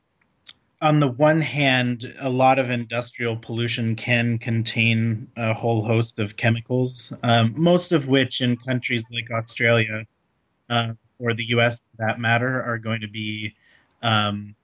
on 0.79 0.99
the 0.99 1.07
one 1.07 1.41
hand, 1.41 2.13
a 2.19 2.29
lot 2.29 2.59
of 2.59 2.69
industrial 2.69 3.35
pollution 3.35 3.95
can 3.95 4.37
contain 4.37 5.27
a 5.35 5.51
whole 5.51 5.83
host 5.83 6.19
of 6.19 6.37
chemicals, 6.37 7.11
um, 7.23 7.53
most 7.57 7.91
of 7.91 8.07
which 8.07 8.41
in 8.41 8.55
countries 8.57 9.09
like 9.11 9.31
Australia 9.31 10.05
uh, 10.69 10.93
or 11.17 11.33
the 11.33 11.45
US, 11.45 11.89
for 11.89 12.05
that 12.05 12.19
matter, 12.19 12.61
are 12.61 12.77
going 12.77 13.01
to 13.01 13.07
be 13.07 13.55
um, 14.03 14.55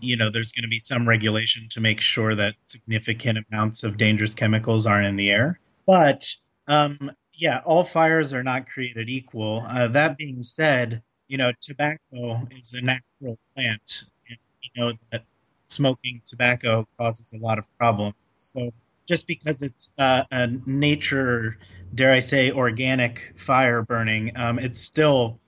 you 0.00 0.16
know 0.16 0.30
there's 0.30 0.52
going 0.52 0.62
to 0.62 0.68
be 0.68 0.80
some 0.80 1.08
regulation 1.08 1.68
to 1.70 1.80
make 1.80 2.00
sure 2.00 2.34
that 2.34 2.54
significant 2.62 3.38
amounts 3.50 3.84
of 3.84 3.96
dangerous 3.96 4.34
chemicals 4.34 4.86
aren't 4.86 5.06
in 5.06 5.16
the 5.16 5.30
air. 5.30 5.60
But 5.86 6.26
um, 6.66 7.12
yeah 7.34 7.60
all 7.64 7.82
fires 7.82 8.32
are 8.32 8.42
not 8.42 8.68
created 8.68 9.08
equal. 9.08 9.64
Uh, 9.68 9.88
that 9.88 10.16
being 10.16 10.42
said 10.42 11.02
you 11.28 11.38
know 11.38 11.52
tobacco 11.60 12.46
is 12.50 12.74
a 12.74 12.80
natural 12.80 13.38
plant 13.54 14.04
and 14.28 14.38
we 14.62 14.80
know 14.80 14.92
that 15.12 15.24
smoking 15.68 16.22
tobacco 16.24 16.86
causes 16.98 17.32
a 17.32 17.38
lot 17.38 17.58
of 17.58 17.66
problems. 17.78 18.14
So 18.38 18.70
just 19.06 19.26
because 19.26 19.62
it's 19.62 19.94
uh, 19.98 20.24
a 20.32 20.48
nature 20.66 21.58
dare 21.94 22.12
i 22.12 22.18
say 22.18 22.50
organic 22.50 23.32
fire 23.36 23.82
burning 23.82 24.36
um, 24.36 24.58
it's 24.58 24.80
still 24.80 25.38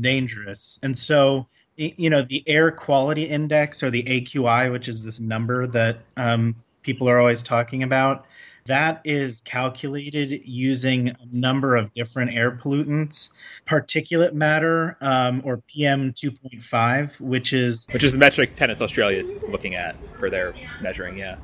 dangerous. 0.00 0.78
And 0.82 0.96
so 0.96 1.46
you 1.76 2.10
know 2.10 2.24
the 2.28 2.42
air 2.46 2.70
quality 2.70 3.24
index 3.24 3.82
or 3.82 3.90
the 3.90 4.02
aqi 4.04 4.72
which 4.72 4.88
is 4.88 5.02
this 5.02 5.20
number 5.20 5.66
that 5.66 5.98
um, 6.16 6.54
people 6.82 7.08
are 7.08 7.18
always 7.18 7.42
talking 7.42 7.82
about 7.82 8.26
that 8.66 9.00
is 9.04 9.40
calculated 9.42 10.42
using 10.44 11.10
a 11.10 11.16
number 11.30 11.76
of 11.76 11.92
different 11.94 12.32
air 12.32 12.50
pollutants. 12.50 13.30
Particulate 13.64 14.32
matter 14.32 14.96
um, 15.00 15.40
or 15.44 15.62
pm 15.68 16.12
2.5 16.12 17.20
which 17.20 17.52
is 17.52 17.86
which 17.92 18.04
is 18.04 18.12
the 18.12 18.18
metric 18.18 18.56
tennis 18.56 18.80
australia 18.80 19.20
is 19.20 19.32
looking 19.48 19.74
at 19.74 19.96
for 20.18 20.30
their 20.30 20.54
measuring 20.82 21.16
yeah 21.16 21.36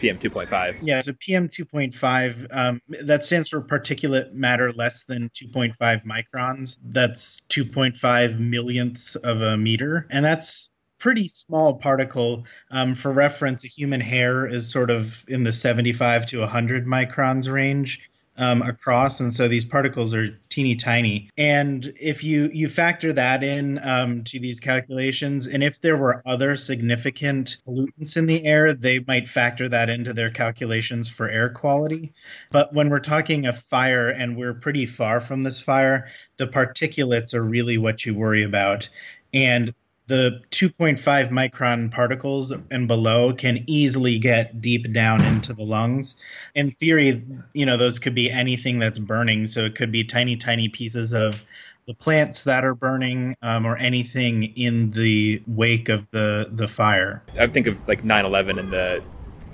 PM 0.00 0.18
2.5. 0.18 0.76
Yeah, 0.82 1.00
so 1.00 1.12
PM 1.20 1.48
2.5, 1.48 2.46
um, 2.50 2.80
that 3.02 3.24
stands 3.24 3.48
for 3.48 3.60
particulate 3.60 4.32
matter 4.32 4.72
less 4.72 5.04
than 5.04 5.30
2.5 5.30 5.76
microns. 6.04 6.78
That's 6.90 7.40
2.5 7.48 8.38
millionths 8.38 9.16
of 9.16 9.42
a 9.42 9.56
meter. 9.56 10.06
And 10.10 10.24
that's 10.24 10.70
pretty 10.98 11.28
small 11.28 11.74
particle. 11.74 12.46
Um, 12.70 12.94
for 12.94 13.12
reference, 13.12 13.64
a 13.64 13.68
human 13.68 14.00
hair 14.00 14.46
is 14.46 14.70
sort 14.70 14.90
of 14.90 15.24
in 15.28 15.42
the 15.42 15.52
75 15.52 16.26
to 16.26 16.40
100 16.40 16.86
microns 16.86 17.50
range 17.50 18.00
um, 18.38 18.62
across, 18.62 19.20
and 19.20 19.32
so 19.32 19.48
these 19.48 19.64
particles 19.64 20.14
are 20.14 20.28
teeny 20.48 20.76
tiny. 20.76 21.30
And 21.36 21.92
if 22.00 22.22
you 22.22 22.50
you 22.52 22.68
factor 22.68 23.12
that 23.12 23.42
in 23.42 23.78
um, 23.82 24.24
to 24.24 24.38
these 24.38 24.60
calculations, 24.60 25.46
and 25.46 25.62
if 25.62 25.80
there 25.80 25.96
were 25.96 26.22
other 26.26 26.56
significant 26.56 27.58
pollutants 27.66 28.16
in 28.16 28.26
the 28.26 28.44
air, 28.44 28.74
they 28.74 29.00
might 29.00 29.28
factor 29.28 29.68
that 29.68 29.88
into 29.88 30.12
their 30.12 30.30
calculations 30.30 31.08
for 31.08 31.28
air 31.28 31.48
quality. 31.48 32.12
But 32.50 32.72
when 32.74 32.90
we're 32.90 33.00
talking 33.00 33.46
a 33.46 33.52
fire, 33.52 34.08
and 34.08 34.36
we're 34.36 34.54
pretty 34.54 34.86
far 34.86 35.20
from 35.20 35.42
this 35.42 35.60
fire, 35.60 36.08
the 36.36 36.46
particulates 36.46 37.34
are 37.34 37.42
really 37.42 37.78
what 37.78 38.04
you 38.04 38.14
worry 38.14 38.44
about. 38.44 38.88
And 39.32 39.74
the 40.08 40.40
2.5 40.50 41.30
micron 41.30 41.90
particles 41.90 42.52
and 42.70 42.86
below 42.86 43.32
can 43.32 43.64
easily 43.66 44.18
get 44.18 44.60
deep 44.60 44.92
down 44.92 45.24
into 45.24 45.52
the 45.52 45.64
lungs. 45.64 46.16
In 46.54 46.70
theory, 46.70 47.24
you 47.54 47.66
know, 47.66 47.76
those 47.76 47.98
could 47.98 48.14
be 48.14 48.30
anything 48.30 48.78
that's 48.78 49.00
burning. 49.00 49.46
So 49.46 49.64
it 49.64 49.74
could 49.74 49.90
be 49.90 50.04
tiny, 50.04 50.36
tiny 50.36 50.68
pieces 50.68 51.12
of 51.12 51.44
the 51.86 51.94
plants 51.94 52.44
that 52.44 52.64
are 52.64 52.74
burning 52.74 53.36
um, 53.42 53.66
or 53.66 53.76
anything 53.76 54.44
in 54.56 54.92
the 54.92 55.42
wake 55.46 55.88
of 55.88 56.08
the, 56.10 56.48
the 56.52 56.68
fire. 56.68 57.22
I 57.38 57.46
think 57.48 57.66
of 57.66 57.76
like 57.88 58.04
9 58.04 58.24
11 58.24 58.58
and 58.58 58.72
the 58.72 59.02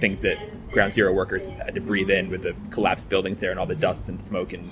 things 0.01 0.23
that 0.23 0.37
ground 0.73 0.93
zero 0.93 1.13
workers 1.13 1.47
had 1.47 1.75
to 1.75 1.81
breathe 1.81 2.11
in 2.11 2.29
with 2.29 2.43
the 2.43 2.55
collapsed 2.71 3.09
buildings 3.09 3.41
there 3.41 3.51
and 3.51 3.61
all 3.61 3.67
the 3.67 3.75
dust 3.75 4.09
and 4.09 4.21
smoke 4.21 4.53
and 4.53 4.71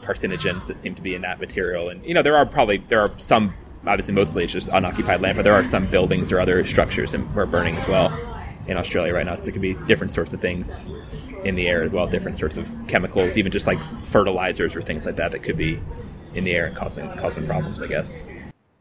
carcinogens 0.00 0.66
that 0.66 0.80
seem 0.80 0.94
to 0.94 1.02
be 1.02 1.14
in 1.14 1.22
that 1.22 1.40
material. 1.40 1.88
And, 1.88 2.04
you 2.04 2.14
know, 2.14 2.22
there 2.22 2.36
are 2.36 2.46
probably, 2.46 2.78
there 2.88 3.00
are 3.00 3.10
some 3.18 3.54
obviously 3.86 4.14
mostly 4.14 4.44
it's 4.44 4.52
just 4.52 4.68
unoccupied 4.68 5.20
land, 5.20 5.36
but 5.36 5.42
there 5.42 5.54
are 5.54 5.64
some 5.64 5.86
buildings 5.86 6.32
or 6.32 6.40
other 6.40 6.64
structures 6.64 7.12
that 7.12 7.20
are 7.36 7.46
burning 7.46 7.76
as 7.76 7.86
well 7.88 8.10
in 8.66 8.76
Australia 8.76 9.14
right 9.14 9.26
now. 9.26 9.36
So 9.36 9.44
it 9.44 9.52
could 9.52 9.62
be 9.62 9.74
different 9.86 10.12
sorts 10.12 10.32
of 10.32 10.40
things 10.40 10.92
in 11.44 11.54
the 11.54 11.68
air 11.68 11.82
as 11.82 11.92
well, 11.92 12.06
different 12.06 12.36
sorts 12.36 12.56
of 12.56 12.68
chemicals, 12.88 13.36
even 13.36 13.52
just 13.52 13.66
like 13.66 13.78
fertilizers 14.04 14.74
or 14.74 14.82
things 14.82 15.06
like 15.06 15.16
that 15.16 15.32
that 15.32 15.42
could 15.42 15.56
be 15.56 15.80
in 16.34 16.44
the 16.44 16.52
air 16.52 16.66
and 16.66 16.76
causing 16.76 17.08
causing 17.16 17.46
problems, 17.46 17.80
I 17.80 17.86
guess. 17.86 18.24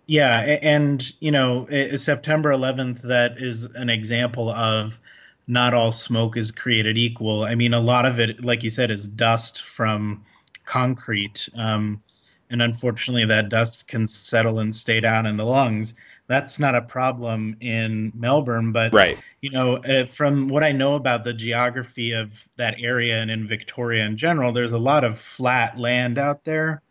Yeah, 0.08 0.58
and 0.62 1.14
you 1.20 1.32
know, 1.32 1.68
September 1.98 2.52
11th 2.52 3.02
that 3.04 3.38
is 3.38 3.64
an 3.64 3.90
example 3.90 4.50
of 4.50 5.00
not 5.48 5.74
all 5.74 5.92
smoke 5.92 6.38
is 6.38 6.52
created 6.52 6.98
equal. 6.98 7.44
I 7.44 7.56
mean, 7.56 7.74
a 7.74 7.80
lot 7.80 8.06
of 8.06 8.20
it, 8.20 8.44
like 8.44 8.64
you 8.64 8.70
said, 8.70 8.92
is 8.92 9.08
dust 9.08 9.62
from 9.62 10.26
concrete. 10.66 11.50
Um, 11.56 12.02
and 12.50 12.62
unfortunately, 12.62 13.26
that 13.26 13.50
dust 13.50 13.88
can 13.88 14.06
settle 14.06 14.60
and 14.60 14.74
stay 14.74 15.00
down 15.00 15.26
in 15.26 15.38
the 15.38 15.46
lungs. 15.46 15.94
That's 16.28 16.60
not 16.60 16.76
a 16.76 16.82
problem 16.82 17.56
in 17.60 18.12
Melbourne, 18.16 18.72
but 18.72 18.94
right. 18.94 19.18
you 19.42 19.52
know, 19.52 19.78
uh, 19.78 20.06
from 20.06 20.48
what 20.48 20.64
I 20.64 20.72
know 20.72 20.96
about 20.96 21.24
the 21.24 21.34
geography 21.34 22.14
of 22.14 22.48
that 22.58 22.76
area 22.80 23.20
and 23.20 23.30
in 23.30 23.48
Victoria 23.48 24.06
in 24.06 24.18
general, 24.18 24.52
there's 24.52 24.74
a 24.74 24.80
lot 24.80 25.04
of 25.04 25.18
flat 25.18 25.78
land 25.78 26.18
out 26.18 26.44
there, 26.44 26.82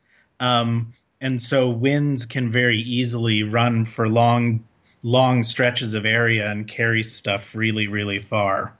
um, 0.40 0.92
and 1.20 1.40
so 1.42 1.70
winds 1.70 2.26
can 2.26 2.50
very 2.50 2.78
easily 2.78 3.42
run 3.42 3.84
for 3.84 4.08
long 4.08 4.64
long 5.02 5.42
stretches 5.42 5.94
of 5.94 6.06
area 6.06 6.50
and 6.50 6.66
carry 6.66 7.02
stuff 7.02 7.54
really, 7.54 7.86
really 7.86 8.18
far. 8.18 8.76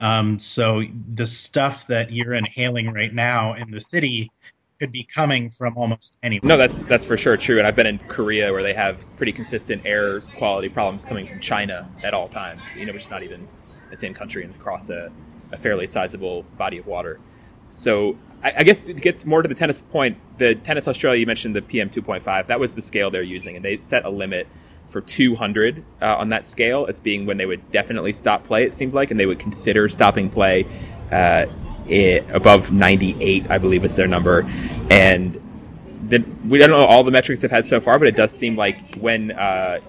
Um, 0.00 0.38
so 0.38 0.82
the 1.14 1.26
stuff 1.26 1.86
that 1.86 2.12
you're 2.12 2.34
inhaling 2.34 2.92
right 2.92 3.12
now 3.12 3.54
in 3.54 3.70
the 3.70 3.80
city 3.80 4.30
could 4.78 4.92
be 4.92 5.02
coming 5.02 5.48
from 5.48 5.76
almost 5.76 6.18
anywhere. 6.22 6.48
No, 6.48 6.56
that's 6.56 6.84
that's 6.84 7.04
for 7.04 7.16
sure 7.16 7.36
true. 7.36 7.58
And 7.58 7.66
I've 7.66 7.76
been 7.76 7.86
in 7.86 7.98
Korea 8.08 8.52
where 8.52 8.62
they 8.62 8.74
have 8.74 9.04
pretty 9.16 9.32
consistent 9.32 9.82
air 9.84 10.20
quality 10.20 10.68
problems 10.68 11.04
coming 11.04 11.26
from 11.26 11.40
China 11.40 11.88
at 12.02 12.14
all 12.14 12.28
times. 12.28 12.60
You 12.76 12.86
know, 12.86 12.92
which 12.92 13.04
is 13.04 13.10
not 13.10 13.22
even 13.22 13.46
the 13.90 13.96
same 13.96 14.14
country 14.14 14.44
and 14.44 14.54
across 14.54 14.90
a, 14.90 15.10
a 15.52 15.56
fairly 15.56 15.86
sizable 15.86 16.42
body 16.56 16.78
of 16.78 16.86
water. 16.86 17.20
So 17.70 18.16
I, 18.42 18.54
I, 18.58 18.62
guess 18.64 18.80
to 18.80 18.92
get 18.92 19.24
more 19.26 19.42
to 19.42 19.48
the 19.48 19.54
tennis 19.54 19.80
point, 19.80 20.18
the 20.38 20.54
Tennis 20.54 20.88
Australia 20.88 21.20
you 21.20 21.26
mentioned 21.26 21.54
the 21.56 21.62
PM 21.62 21.90
2.5. 21.90 22.46
That 22.46 22.60
was 22.60 22.72
the 22.72 22.82
scale 22.82 23.10
they're 23.10 23.22
using, 23.22 23.56
and 23.56 23.64
they 23.64 23.78
set 23.78 24.04
a 24.04 24.10
limit 24.10 24.46
for 24.88 25.00
200 25.00 25.84
uh, 26.00 26.16
on 26.16 26.28
that 26.28 26.46
scale 26.46 26.86
as 26.88 27.00
being 27.00 27.26
when 27.26 27.38
they 27.38 27.46
would 27.46 27.70
definitely 27.72 28.12
stop 28.12 28.44
play. 28.44 28.64
It 28.64 28.74
seems 28.74 28.94
like, 28.94 29.10
and 29.10 29.18
they 29.18 29.26
would 29.26 29.40
consider 29.40 29.88
stopping 29.88 30.30
play 30.30 30.66
uh, 31.10 31.46
it, 31.88 32.28
above 32.30 32.72
98, 32.72 33.50
I 33.50 33.58
believe 33.58 33.84
is 33.84 33.96
their 33.96 34.06
number. 34.06 34.42
And 34.90 35.40
the, 36.08 36.24
we 36.46 36.58
don't 36.58 36.70
know 36.70 36.84
all 36.84 37.02
the 37.02 37.10
metrics 37.10 37.42
they've 37.42 37.50
had 37.50 37.66
so 37.66 37.80
far, 37.80 37.98
but 37.98 38.08
it 38.08 38.16
does 38.16 38.32
seem 38.32 38.56
like 38.56 38.96
when 38.96 39.32
uh, 39.32 39.80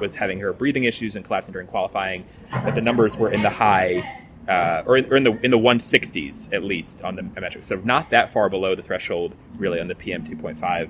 was 0.00 0.14
having 0.14 0.38
her 0.40 0.52
breathing 0.52 0.84
issues 0.84 1.16
and 1.16 1.24
collapsing 1.24 1.52
during 1.52 1.66
qualifying, 1.66 2.24
that 2.50 2.74
the 2.74 2.80
numbers 2.80 3.16
were 3.16 3.30
in 3.30 3.42
the 3.42 3.50
high. 3.50 4.22
Uh, 4.48 4.84
or, 4.86 4.96
in, 4.96 5.12
or 5.12 5.16
in 5.16 5.24
the 5.24 5.36
in 5.44 5.50
the 5.50 5.58
160s 5.58 6.52
at 6.52 6.62
least 6.62 7.02
on 7.02 7.16
the 7.16 7.22
metrics, 7.40 7.66
so 7.66 7.74
not 7.82 8.10
that 8.10 8.32
far 8.32 8.48
below 8.48 8.76
the 8.76 8.82
threshold 8.82 9.34
really 9.56 9.80
on 9.80 9.88
the 9.88 9.94
PM 9.96 10.24
2.5 10.24 10.88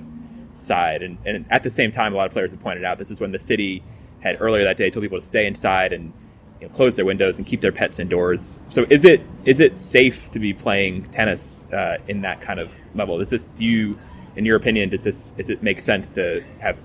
side. 0.58 1.02
And, 1.02 1.16
and 1.24 1.46
at 1.50 1.62
the 1.62 1.70
same 1.70 1.92
time, 1.92 2.12
a 2.12 2.16
lot 2.16 2.26
of 2.26 2.32
players 2.32 2.50
have 2.50 2.60
pointed 2.60 2.84
out 2.84 2.98
this 2.98 3.10
is 3.10 3.18
when 3.18 3.32
the 3.32 3.38
city 3.38 3.82
had 4.20 4.36
earlier 4.40 4.64
that 4.64 4.76
day 4.76 4.90
told 4.90 5.02
people 5.04 5.18
to 5.18 5.24
stay 5.24 5.46
inside 5.46 5.92
and 5.92 6.12
you 6.60 6.68
know, 6.68 6.74
close 6.74 6.96
their 6.96 7.04
windows 7.04 7.38
and 7.38 7.46
keep 7.46 7.60
their 7.60 7.72
pets 7.72 7.98
indoors. 7.98 8.60
So 8.68 8.86
is 8.90 9.04
it 9.04 9.22
is 9.44 9.60
it 9.60 9.78
safe 9.78 10.30
to 10.32 10.38
be 10.38 10.52
playing 10.52 11.04
tennis 11.10 11.66
uh, 11.72 11.98
in 12.08 12.22
that 12.22 12.40
kind 12.40 12.60
of 12.60 12.74
level? 12.94 13.20
Is 13.20 13.30
this 13.30 13.48
do 13.48 13.64
you, 13.64 13.92
in 14.36 14.44
your 14.44 14.56
opinion, 14.56 14.90
does 14.90 15.04
this 15.04 15.30
does 15.36 15.50
it 15.50 15.62
make 15.62 15.80
sense 15.80 16.10
to 16.10 16.42
have 16.58 16.78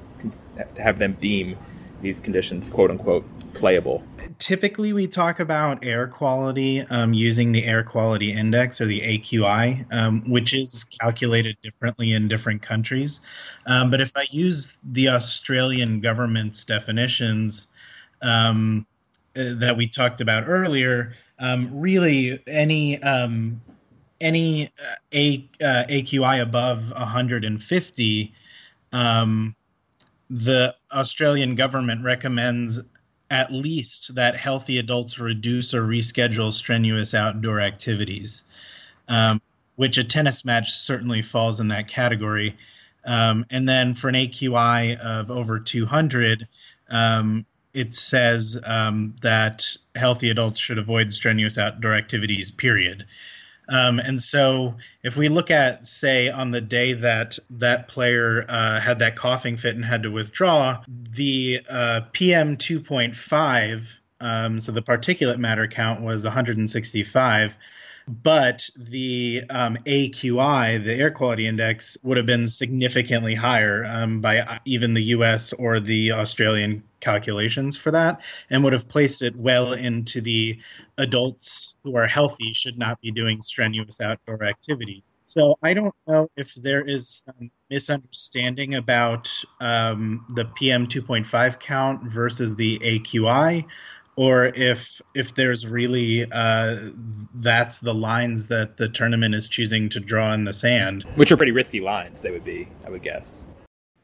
to 0.75 0.81
have 0.81 0.99
them 0.99 1.17
deem 1.19 1.57
these 2.01 2.19
conditions 2.19 2.67
quote 2.69 2.91
unquote 2.91 3.25
playable? 3.53 4.03
Typically, 4.39 4.91
we 4.91 5.07
talk 5.07 5.39
about 5.39 5.85
air 5.85 6.07
quality 6.07 6.81
um, 6.89 7.13
using 7.13 7.51
the 7.51 7.63
air 7.63 7.83
quality 7.83 8.33
index 8.33 8.81
or 8.81 8.85
the 8.85 9.01
AQI, 9.01 9.85
um, 9.91 10.29
which 10.29 10.53
is 10.53 10.83
calculated 10.83 11.57
differently 11.61 12.13
in 12.13 12.27
different 12.27 12.61
countries. 12.61 13.21
Um, 13.67 13.91
but 13.91 14.01
if 14.01 14.17
I 14.17 14.25
use 14.29 14.79
the 14.83 15.09
Australian 15.09 16.01
government's 16.01 16.65
definitions 16.65 17.67
um, 18.21 18.85
that 19.33 19.75
we 19.77 19.87
talked 19.87 20.21
about 20.21 20.43
earlier, 20.47 21.13
um, 21.39 21.69
really 21.73 22.41
any 22.47 23.01
um, 23.01 23.61
any 24.19 24.67
uh, 24.67 24.95
A, 25.13 25.49
uh, 25.61 25.83
AQI 25.89 26.41
above 26.41 26.91
150 26.91 28.33
the 30.31 30.73
Australian 30.93 31.55
government 31.55 32.03
recommends 32.03 32.79
at 33.29 33.51
least 33.51 34.15
that 34.15 34.35
healthy 34.35 34.77
adults 34.77 35.19
reduce 35.19 35.73
or 35.73 35.83
reschedule 35.83 36.53
strenuous 36.53 37.13
outdoor 37.13 37.59
activities, 37.59 38.45
um, 39.09 39.41
which 39.75 39.97
a 39.97 40.03
tennis 40.03 40.45
match 40.45 40.71
certainly 40.71 41.21
falls 41.21 41.59
in 41.59 41.67
that 41.67 41.87
category. 41.87 42.57
Um, 43.03 43.45
and 43.49 43.67
then 43.67 43.93
for 43.93 44.07
an 44.07 44.15
AQI 44.15 44.97
of 44.99 45.31
over 45.31 45.59
200, 45.59 46.47
um, 46.89 47.45
it 47.73 47.95
says 47.95 48.59
um, 48.63 49.15
that 49.21 49.65
healthy 49.95 50.29
adults 50.29 50.59
should 50.59 50.77
avoid 50.77 51.13
strenuous 51.13 51.57
outdoor 51.57 51.93
activities, 51.93 52.51
period. 52.51 53.05
Um, 53.69 53.99
and 53.99 54.21
so, 54.21 54.75
if 55.03 55.15
we 55.15 55.29
look 55.29 55.49
at, 55.49 55.85
say, 55.85 56.29
on 56.29 56.51
the 56.51 56.59
day 56.59 56.93
that 56.93 57.39
that 57.51 57.87
player 57.87 58.45
uh, 58.49 58.81
had 58.81 58.99
that 58.99 59.15
coughing 59.15 59.55
fit 59.55 59.75
and 59.75 59.85
had 59.85 60.03
to 60.03 60.11
withdraw, 60.11 60.83
the 60.87 61.61
uh, 61.69 62.01
PM 62.11 62.57
2.5, 62.57 63.83
um, 64.19 64.59
so 64.59 64.71
the 64.71 64.81
particulate 64.81 65.37
matter 65.37 65.67
count 65.67 66.01
was 66.01 66.25
165 66.25 67.57
but 68.11 68.69
the 68.75 69.43
um, 69.49 69.77
AQI, 69.85 70.83
the 70.83 70.93
air 70.93 71.11
quality 71.11 71.47
index, 71.47 71.97
would 72.03 72.17
have 72.17 72.25
been 72.25 72.45
significantly 72.45 73.35
higher 73.35 73.85
um, 73.85 74.19
by 74.19 74.39
uh, 74.39 74.59
even 74.65 74.93
the 74.93 75.03
US 75.15 75.53
or 75.53 75.79
the 75.79 76.11
Australian 76.11 76.83
calculations 76.99 77.77
for 77.77 77.91
that, 77.91 78.21
and 78.49 78.63
would 78.63 78.73
have 78.73 78.89
placed 78.89 79.21
it 79.21 79.35
well 79.35 79.73
into 79.73 80.19
the 80.19 80.59
adults 80.97 81.75
who 81.83 81.95
are 81.95 82.05
healthy 82.05 82.51
should 82.53 82.77
not 82.77 82.99
be 82.99 83.11
doing 83.11 83.41
strenuous 83.41 84.01
outdoor 84.01 84.43
activities. 84.43 85.03
So 85.23 85.57
I 85.63 85.73
don't 85.73 85.95
know 86.05 86.29
if 86.35 86.53
there 86.55 86.81
is 86.81 87.23
some 87.25 87.51
misunderstanding 87.69 88.75
about 88.75 89.31
um, 89.61 90.25
the 90.35 90.43
PM 90.43 90.87
2.5 90.87 91.59
count 91.59 92.11
versus 92.11 92.55
the 92.55 92.77
AQI 92.79 93.65
or 94.15 94.47
if 94.47 95.01
if 95.15 95.35
there's 95.35 95.65
really 95.65 96.29
uh, 96.31 96.77
that's 97.35 97.79
the 97.79 97.93
lines 97.93 98.47
that 98.47 98.77
the 98.77 98.89
tournament 98.89 99.35
is 99.35 99.47
choosing 99.47 99.89
to 99.89 99.99
draw 99.99 100.33
in 100.33 100.45
the 100.45 100.53
sand, 100.53 101.05
which 101.15 101.31
are 101.31 101.37
pretty 101.37 101.51
risky 101.51 101.81
lines. 101.81 102.21
They 102.21 102.31
would 102.31 102.43
be, 102.43 102.67
I 102.85 102.89
would 102.89 103.03
guess. 103.03 103.45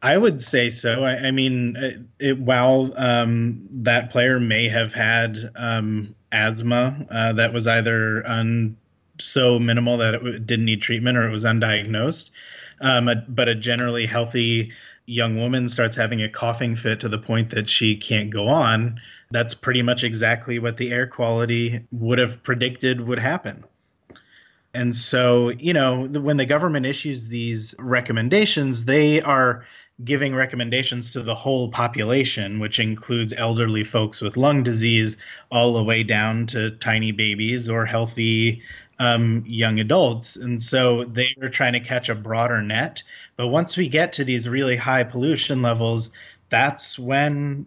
I 0.02 0.17
would 0.17 0.41
say 0.41 0.70
so. 0.70 1.04
I, 1.04 1.28
I 1.28 1.32
mean, 1.32 1.76
it, 1.76 2.00
it, 2.20 2.39
while 2.39 2.93
um, 2.98 3.67
that 3.72 4.12
player 4.12 4.39
may 4.39 4.70
have 4.70 4.93
had 4.93 5.52
um, 5.56 6.15
asthma 6.32 7.06
uh, 7.10 7.34
that 7.34 7.52
was 7.52 7.65
either 7.65 8.26
un, 8.28 8.78
so 9.20 9.58
minimal 9.58 9.98
that 9.98 10.13
it 10.13 10.46
didn't 10.46 10.65
need 10.65 10.82
treatment 10.82 11.17
or 11.17 11.28
it 11.28 11.32
was 11.32 11.46
undiagnosed, 11.46 12.30
um, 12.82 13.10
but 13.28 13.48
a 13.48 13.56
generally 13.56 14.06
healthy 14.06 14.72
young 15.08 15.38
woman 15.38 15.67
starts 15.67 15.96
having 15.96 16.22
a 16.22 16.30
coughing 16.30 16.76
fit 16.76 17.00
to 17.00 17.10
the 17.10 17.17
point 17.17 17.50
that 17.50 17.70
she 17.70 17.96
can't 17.96 18.30
go 18.30 18.48
on, 18.48 19.00
that's 19.31 19.53
pretty 19.53 19.81
much 19.81 20.03
exactly 20.03 20.59
what 20.59 20.77
the 20.77 20.91
air 20.91 21.07
quality 21.07 21.85
would 21.91 22.19
have 22.19 22.41
predicted 22.43 23.01
would 23.01 23.19
happen. 23.19 23.63
And 24.73 24.95
so, 24.95 25.49
you 25.49 25.73
know, 25.73 26.05
when 26.05 26.37
the 26.37 26.45
government 26.45 26.85
issues 26.85 27.27
these 27.27 27.73
recommendations, 27.79 28.85
they 28.85 29.21
are 29.21 29.65
giving 30.03 30.35
recommendations 30.35 31.09
to 31.11 31.23
the 31.23 31.33
whole 31.33 31.69
population, 31.69 32.59
which 32.59 32.79
includes 32.79 33.33
elderly 33.35 33.83
folks 33.83 34.21
with 34.21 34.37
lung 34.37 34.61
disease, 34.61 35.17
all 35.51 35.73
the 35.73 35.83
way 35.83 36.03
down 36.03 36.45
to 36.47 36.71
tiny 36.71 37.11
babies 37.11 37.67
or 37.67 37.85
healthy 37.85 38.61
um, 38.99 39.43
young 39.47 39.79
adults. 39.79 40.35
And 40.35 40.61
so 40.61 41.03
they 41.05 41.35
are 41.41 41.49
trying 41.49 41.73
to 41.73 41.79
catch 41.79 42.09
a 42.09 42.15
broader 42.15 42.61
net. 42.61 43.01
But 43.35 43.47
once 43.47 43.77
we 43.77 43.89
get 43.89 44.13
to 44.13 44.23
these 44.23 44.47
really 44.47 44.75
high 44.75 45.03
pollution 45.03 45.61
levels, 45.61 46.11
that's 46.49 46.99
when 46.99 47.65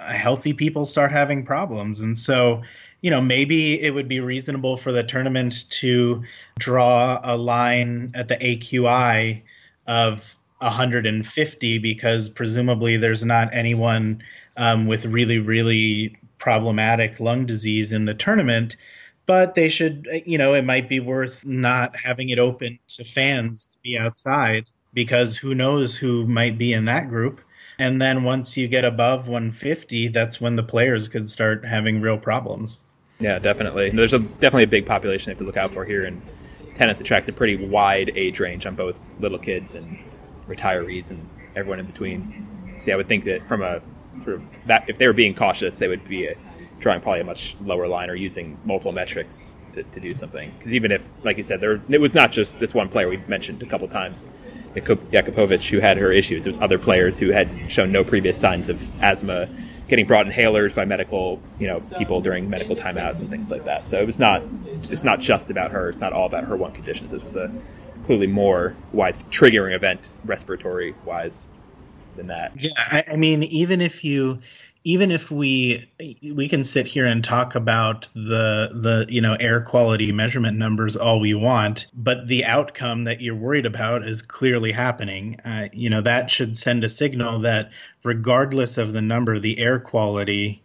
healthy 0.00 0.52
people 0.52 0.86
start 0.86 1.12
having 1.12 1.44
problems. 1.44 2.00
And 2.00 2.16
so, 2.16 2.62
you 3.00 3.10
know, 3.10 3.20
maybe 3.20 3.80
it 3.80 3.90
would 3.90 4.08
be 4.08 4.20
reasonable 4.20 4.76
for 4.76 4.92
the 4.92 5.02
tournament 5.02 5.68
to 5.70 6.24
draw 6.58 7.20
a 7.22 7.36
line 7.36 8.12
at 8.14 8.28
the 8.28 8.36
AQI 8.36 9.42
of 9.86 10.38
150 10.58 11.78
because 11.78 12.28
presumably 12.28 12.96
there's 12.96 13.24
not 13.24 13.52
anyone 13.52 14.22
um, 14.56 14.86
with 14.86 15.04
really, 15.06 15.38
really 15.38 16.16
problematic 16.38 17.20
lung 17.20 17.46
disease 17.46 17.92
in 17.92 18.04
the 18.04 18.14
tournament 18.14 18.76
but 19.26 19.54
they 19.54 19.68
should 19.68 20.06
you 20.26 20.38
know 20.38 20.54
it 20.54 20.64
might 20.64 20.88
be 20.88 21.00
worth 21.00 21.44
not 21.46 21.96
having 21.96 22.28
it 22.28 22.38
open 22.38 22.78
to 22.88 23.04
fans 23.04 23.66
to 23.66 23.78
be 23.82 23.96
outside 23.96 24.68
because 24.92 25.36
who 25.36 25.54
knows 25.54 25.96
who 25.96 26.26
might 26.26 26.58
be 26.58 26.72
in 26.72 26.84
that 26.84 27.08
group 27.08 27.40
and 27.78 28.00
then 28.00 28.22
once 28.22 28.56
you 28.56 28.68
get 28.68 28.84
above 28.84 29.28
150 29.28 30.08
that's 30.08 30.40
when 30.40 30.56
the 30.56 30.62
players 30.62 31.08
could 31.08 31.28
start 31.28 31.64
having 31.64 32.00
real 32.00 32.18
problems. 32.18 32.82
Yeah 33.20 33.38
definitely. 33.38 33.90
There's 33.90 34.14
a 34.14 34.18
definitely 34.18 34.64
a 34.64 34.68
big 34.68 34.86
population 34.86 35.26
they 35.26 35.32
have 35.32 35.38
to 35.38 35.44
look 35.44 35.56
out 35.56 35.72
for 35.72 35.84
here 35.84 36.04
and 36.04 36.20
tennis 36.74 37.00
attracts 37.00 37.28
a 37.28 37.32
pretty 37.32 37.56
wide 37.56 38.12
age 38.16 38.40
range 38.40 38.66
on 38.66 38.74
both 38.74 38.98
little 39.20 39.38
kids 39.38 39.74
and 39.74 39.98
retirees 40.48 41.10
and 41.10 41.28
everyone 41.56 41.78
in 41.78 41.86
between. 41.86 42.76
See, 42.78 42.92
I 42.92 42.96
would 42.96 43.08
think 43.08 43.24
that 43.24 43.46
from 43.48 43.62
a 43.62 43.80
sort 44.24 44.36
of 44.36 44.42
that 44.66 44.84
if 44.88 44.98
they 44.98 45.06
were 45.06 45.12
being 45.12 45.34
cautious, 45.34 45.78
they 45.78 45.88
would 45.88 46.06
be 46.08 46.26
a, 46.26 46.36
drawing 46.80 47.00
probably 47.00 47.20
a 47.20 47.24
much 47.24 47.56
lower 47.62 47.88
line 47.88 48.10
or 48.10 48.14
using 48.14 48.58
multiple 48.64 48.92
metrics 48.92 49.56
to, 49.72 49.82
to 49.84 50.00
do 50.00 50.10
something. 50.10 50.52
Because 50.58 50.72
even 50.72 50.92
if, 50.92 51.08
like 51.22 51.38
you 51.38 51.44
said, 51.44 51.60
there 51.60 51.80
it 51.88 52.00
was 52.00 52.14
not 52.14 52.32
just 52.32 52.58
this 52.58 52.74
one 52.74 52.88
player 52.88 53.08
we 53.08 53.18
mentioned 53.28 53.62
a 53.62 53.66
couple 53.66 53.88
times, 53.88 54.28
Jakupovic, 54.74 55.68
who 55.68 55.80
had 55.80 55.96
her 55.96 56.12
issues. 56.12 56.44
There 56.44 56.52
was 56.52 56.60
other 56.60 56.78
players 56.78 57.18
who 57.18 57.30
had 57.30 57.48
shown 57.68 57.92
no 57.92 58.04
previous 58.04 58.38
signs 58.38 58.68
of 58.68 58.80
asthma, 59.02 59.48
getting 59.88 60.06
brought 60.06 60.26
inhalers 60.26 60.74
by 60.74 60.84
medical, 60.84 61.40
you 61.58 61.66
know, 61.66 61.80
people 61.98 62.20
during 62.20 62.48
medical 62.48 62.74
timeouts 62.74 63.20
and 63.20 63.30
things 63.30 63.50
like 63.50 63.64
that. 63.64 63.86
So 63.86 64.00
it 64.00 64.06
was 64.06 64.18
not, 64.18 64.42
it's 64.90 65.04
not 65.04 65.20
just 65.20 65.50
about 65.50 65.70
her. 65.70 65.90
It's 65.90 66.00
not 66.00 66.12
all 66.12 66.26
about 66.26 66.44
her 66.44 66.56
one 66.56 66.72
conditions. 66.72 67.10
This 67.12 67.22
was 67.22 67.36
a 67.36 67.52
clearly 68.04 68.26
more 68.26 68.74
wide 68.92 69.16
triggering 69.30 69.74
event, 69.74 70.14
respiratory 70.24 70.94
wise, 71.04 71.48
than 72.16 72.26
that. 72.28 72.52
Yeah, 72.56 72.70
I, 72.76 73.04
I 73.12 73.16
mean, 73.16 73.42
even 73.44 73.80
if 73.80 74.04
you 74.04 74.38
even 74.84 75.10
if 75.10 75.30
we 75.30 75.88
we 76.34 76.46
can 76.48 76.62
sit 76.62 76.86
here 76.86 77.06
and 77.06 77.24
talk 77.24 77.54
about 77.54 78.08
the 78.14 78.70
the 78.72 79.06
you 79.08 79.20
know 79.20 79.34
air 79.40 79.60
quality 79.62 80.12
measurement 80.12 80.58
numbers 80.58 80.94
all 80.94 81.18
we 81.18 81.32
want 81.32 81.86
but 81.94 82.28
the 82.28 82.44
outcome 82.44 83.04
that 83.04 83.20
you're 83.22 83.34
worried 83.34 83.66
about 83.66 84.06
is 84.06 84.20
clearly 84.22 84.72
happening. 84.72 85.40
Uh, 85.44 85.68
you 85.72 85.88
know 85.90 86.02
that 86.02 86.30
should 86.30 86.56
send 86.56 86.84
a 86.84 86.88
signal 86.88 87.40
that 87.40 87.70
regardless 88.02 88.78
of 88.78 88.92
the 88.92 89.02
number 89.02 89.38
the 89.38 89.58
air 89.58 89.80
quality 89.80 90.62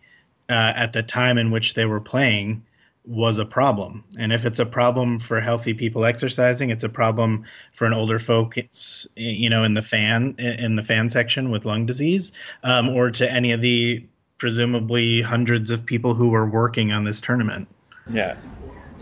uh, 0.49 0.73
at 0.75 0.93
the 0.93 1.03
time 1.03 1.37
in 1.37 1.51
which 1.51 1.73
they 1.73 1.85
were 1.85 2.01
playing 2.01 2.63
was 3.05 3.37
a 3.37 3.45
problem. 3.45 4.03
And 4.17 4.31
if 4.31 4.45
it's 4.45 4.59
a 4.59 4.65
problem 4.65 5.19
for 5.19 5.39
healthy 5.39 5.73
people 5.73 6.05
exercising, 6.05 6.69
it's 6.69 6.83
a 6.83 6.89
problem 6.89 7.45
for 7.73 7.85
an 7.85 7.93
older 7.93 8.19
folks, 8.19 9.07
you 9.15 9.49
know, 9.49 9.63
in 9.63 9.73
the 9.73 9.81
fan 9.81 10.35
in 10.37 10.75
the 10.75 10.83
fan 10.83 11.09
section 11.09 11.49
with 11.49 11.65
lung 11.65 11.85
disease, 11.85 12.31
um, 12.63 12.89
or 12.89 13.11
to 13.11 13.31
any 13.31 13.51
of 13.51 13.61
the 13.61 14.05
presumably 14.37 15.21
hundreds 15.21 15.69
of 15.69 15.85
people 15.85 16.13
who 16.13 16.29
were 16.29 16.45
working 16.45 16.91
on 16.91 17.03
this 17.03 17.19
tournament. 17.19 17.67
Yeah. 18.11 18.37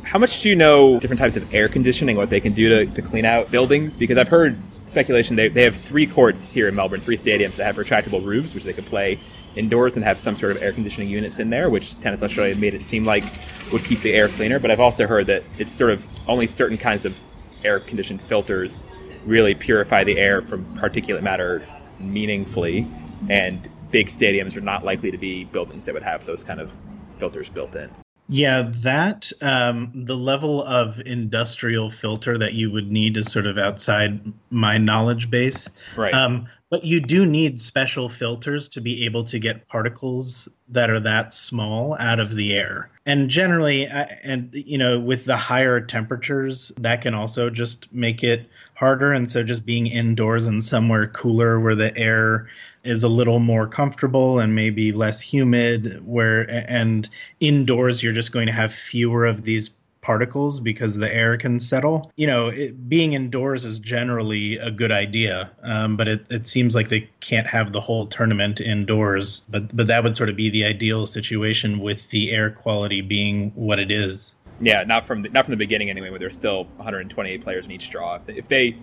How 0.03 0.19
much 0.19 0.41
do 0.41 0.49
you 0.49 0.55
know 0.55 0.99
different 0.99 1.19
types 1.19 1.35
of 1.35 1.53
air 1.53 1.67
conditioning, 1.67 2.15
what 2.15 2.29
they 2.29 2.39
can 2.39 2.53
do 2.53 2.69
to, 2.69 2.85
to 2.93 3.01
clean 3.01 3.25
out 3.25 3.51
buildings? 3.51 3.97
Because 3.97 4.17
I've 4.17 4.29
heard 4.29 4.57
speculation 4.85 5.35
they, 5.35 5.49
they 5.49 5.63
have 5.63 5.75
three 5.75 6.07
courts 6.07 6.49
here 6.49 6.67
in 6.67 6.75
Melbourne, 6.75 7.01
three 7.01 7.17
stadiums 7.17 7.55
that 7.55 7.65
have 7.65 7.75
retractable 7.75 8.23
roofs, 8.23 8.53
which 8.53 8.63
they 8.63 8.73
could 8.73 8.85
play 8.85 9.19
indoors 9.55 9.95
and 9.95 10.05
have 10.05 10.19
some 10.19 10.35
sort 10.35 10.55
of 10.55 10.61
air 10.61 10.71
conditioning 10.71 11.09
units 11.09 11.39
in 11.39 11.49
there, 11.49 11.69
which 11.69 11.99
Tennis 11.99 12.23
Australia 12.23 12.55
made 12.55 12.73
it 12.73 12.83
seem 12.83 13.03
like 13.03 13.23
would 13.71 13.83
keep 13.83 14.01
the 14.01 14.13
air 14.13 14.29
cleaner. 14.29 14.59
But 14.59 14.71
I've 14.71 14.79
also 14.79 15.05
heard 15.07 15.27
that 15.27 15.43
it's 15.57 15.71
sort 15.71 15.91
of 15.91 16.07
only 16.27 16.47
certain 16.47 16.77
kinds 16.77 17.05
of 17.05 17.19
air 17.63 17.79
conditioned 17.79 18.21
filters 18.21 18.85
really 19.25 19.55
purify 19.55 20.03
the 20.03 20.17
air 20.17 20.41
from 20.41 20.63
particulate 20.77 21.23
matter 21.23 21.67
meaningfully, 21.99 22.87
and 23.29 23.69
big 23.91 24.09
stadiums 24.09 24.55
are 24.55 24.61
not 24.61 24.85
likely 24.85 25.11
to 25.11 25.17
be 25.17 25.43
buildings 25.45 25.85
that 25.85 25.93
would 25.93 26.03
have 26.03 26.25
those 26.25 26.43
kind 26.43 26.61
of 26.61 26.71
filters 27.19 27.49
built 27.49 27.75
in. 27.75 27.89
Yeah, 28.29 28.71
that 28.81 29.31
um, 29.41 29.91
the 29.93 30.15
level 30.15 30.63
of 30.63 30.99
industrial 31.05 31.89
filter 31.89 32.37
that 32.37 32.53
you 32.53 32.71
would 32.71 32.91
need 32.91 33.15
is 33.17 33.31
sort 33.31 33.47
of 33.47 33.57
outside 33.57 34.33
my 34.49 34.77
knowledge 34.77 35.29
base. 35.29 35.69
Right. 35.95 36.13
Um, 36.13 36.47
but 36.69 36.83
you 36.83 36.99
do 36.99 37.25
need 37.25 37.61
special 37.61 38.09
filters 38.09 38.67
to 38.69 38.81
be 38.81 39.05
able 39.05 39.23
to 39.25 39.39
get 39.39 39.67
particles 39.67 40.49
that 40.67 40.89
are 40.89 40.99
that 40.99 41.33
small 41.33 41.95
out 41.97 42.19
of 42.19 42.35
the 42.35 42.55
air. 42.55 42.89
And 43.05 43.29
generally, 43.29 43.87
and 43.87 44.49
you 44.53 44.77
know, 44.77 44.99
with 44.99 45.23
the 45.23 45.37
higher 45.37 45.79
temperatures, 45.79 46.73
that 46.79 47.01
can 47.01 47.13
also 47.13 47.49
just 47.49 47.93
make 47.93 48.21
it 48.21 48.49
harder. 48.77 49.11
And 49.11 49.29
so, 49.29 49.43
just 49.43 49.65
being 49.65 49.87
indoors 49.87 50.45
and 50.45 50.63
somewhere 50.63 51.07
cooler 51.07 51.59
where 51.59 51.75
the 51.75 51.95
air 51.97 52.47
is 52.83 53.03
a 53.03 53.09
little 53.09 53.39
more 53.39 53.67
comfortable 53.67 54.39
and 54.39 54.55
maybe 54.55 54.91
less 54.91 55.19
humid, 55.19 56.05
where 56.05 56.41
and 56.69 57.09
indoors 57.39 58.01
you're 58.01 58.13
just 58.13 58.31
going 58.31 58.47
to 58.47 58.53
have 58.53 58.73
fewer 58.73 59.25
of 59.25 59.43
these 59.43 59.71
particles 60.07 60.61
because 60.61 60.95
the 60.95 61.13
air 61.13 61.35
can 61.35 61.59
settle. 61.59 62.09
You 62.15 62.27
know, 62.27 62.47
it, 62.47 62.87
being 62.87 63.11
indoors 63.11 63.65
is 63.65 63.79
generally 63.79 64.55
a 64.57 64.71
good 64.71 64.91
idea, 64.91 65.51
um, 65.63 65.97
but 65.97 66.07
it, 66.07 66.25
it 66.29 66.47
seems 66.47 66.75
like 66.75 66.87
they 66.87 67.09
can't 67.19 67.45
have 67.45 67.73
the 67.73 67.81
whole 67.81 68.07
tournament 68.07 68.61
indoors. 68.61 69.41
But 69.49 69.75
but 69.75 69.87
that 69.87 70.05
would 70.05 70.15
sort 70.15 70.29
of 70.29 70.37
be 70.37 70.49
the 70.49 70.63
ideal 70.63 71.07
situation 71.07 71.79
with 71.79 72.09
the 72.09 72.31
air 72.31 72.51
quality 72.51 73.01
being 73.01 73.51
what 73.53 73.79
it 73.79 73.91
is. 73.91 74.35
Yeah, 74.59 74.83
not 74.83 75.05
from 75.05 75.21
the, 75.21 75.29
not 75.29 75.45
from 75.45 75.51
the 75.51 75.57
beginning 75.57 75.89
anyway. 75.89 76.09
Where 76.09 76.19
there's 76.19 76.35
still 76.35 76.65
128 76.77 77.41
players 77.43 77.65
in 77.65 77.71
each 77.71 77.89
draw. 77.89 78.19
If 78.27 78.47
they 78.47 78.77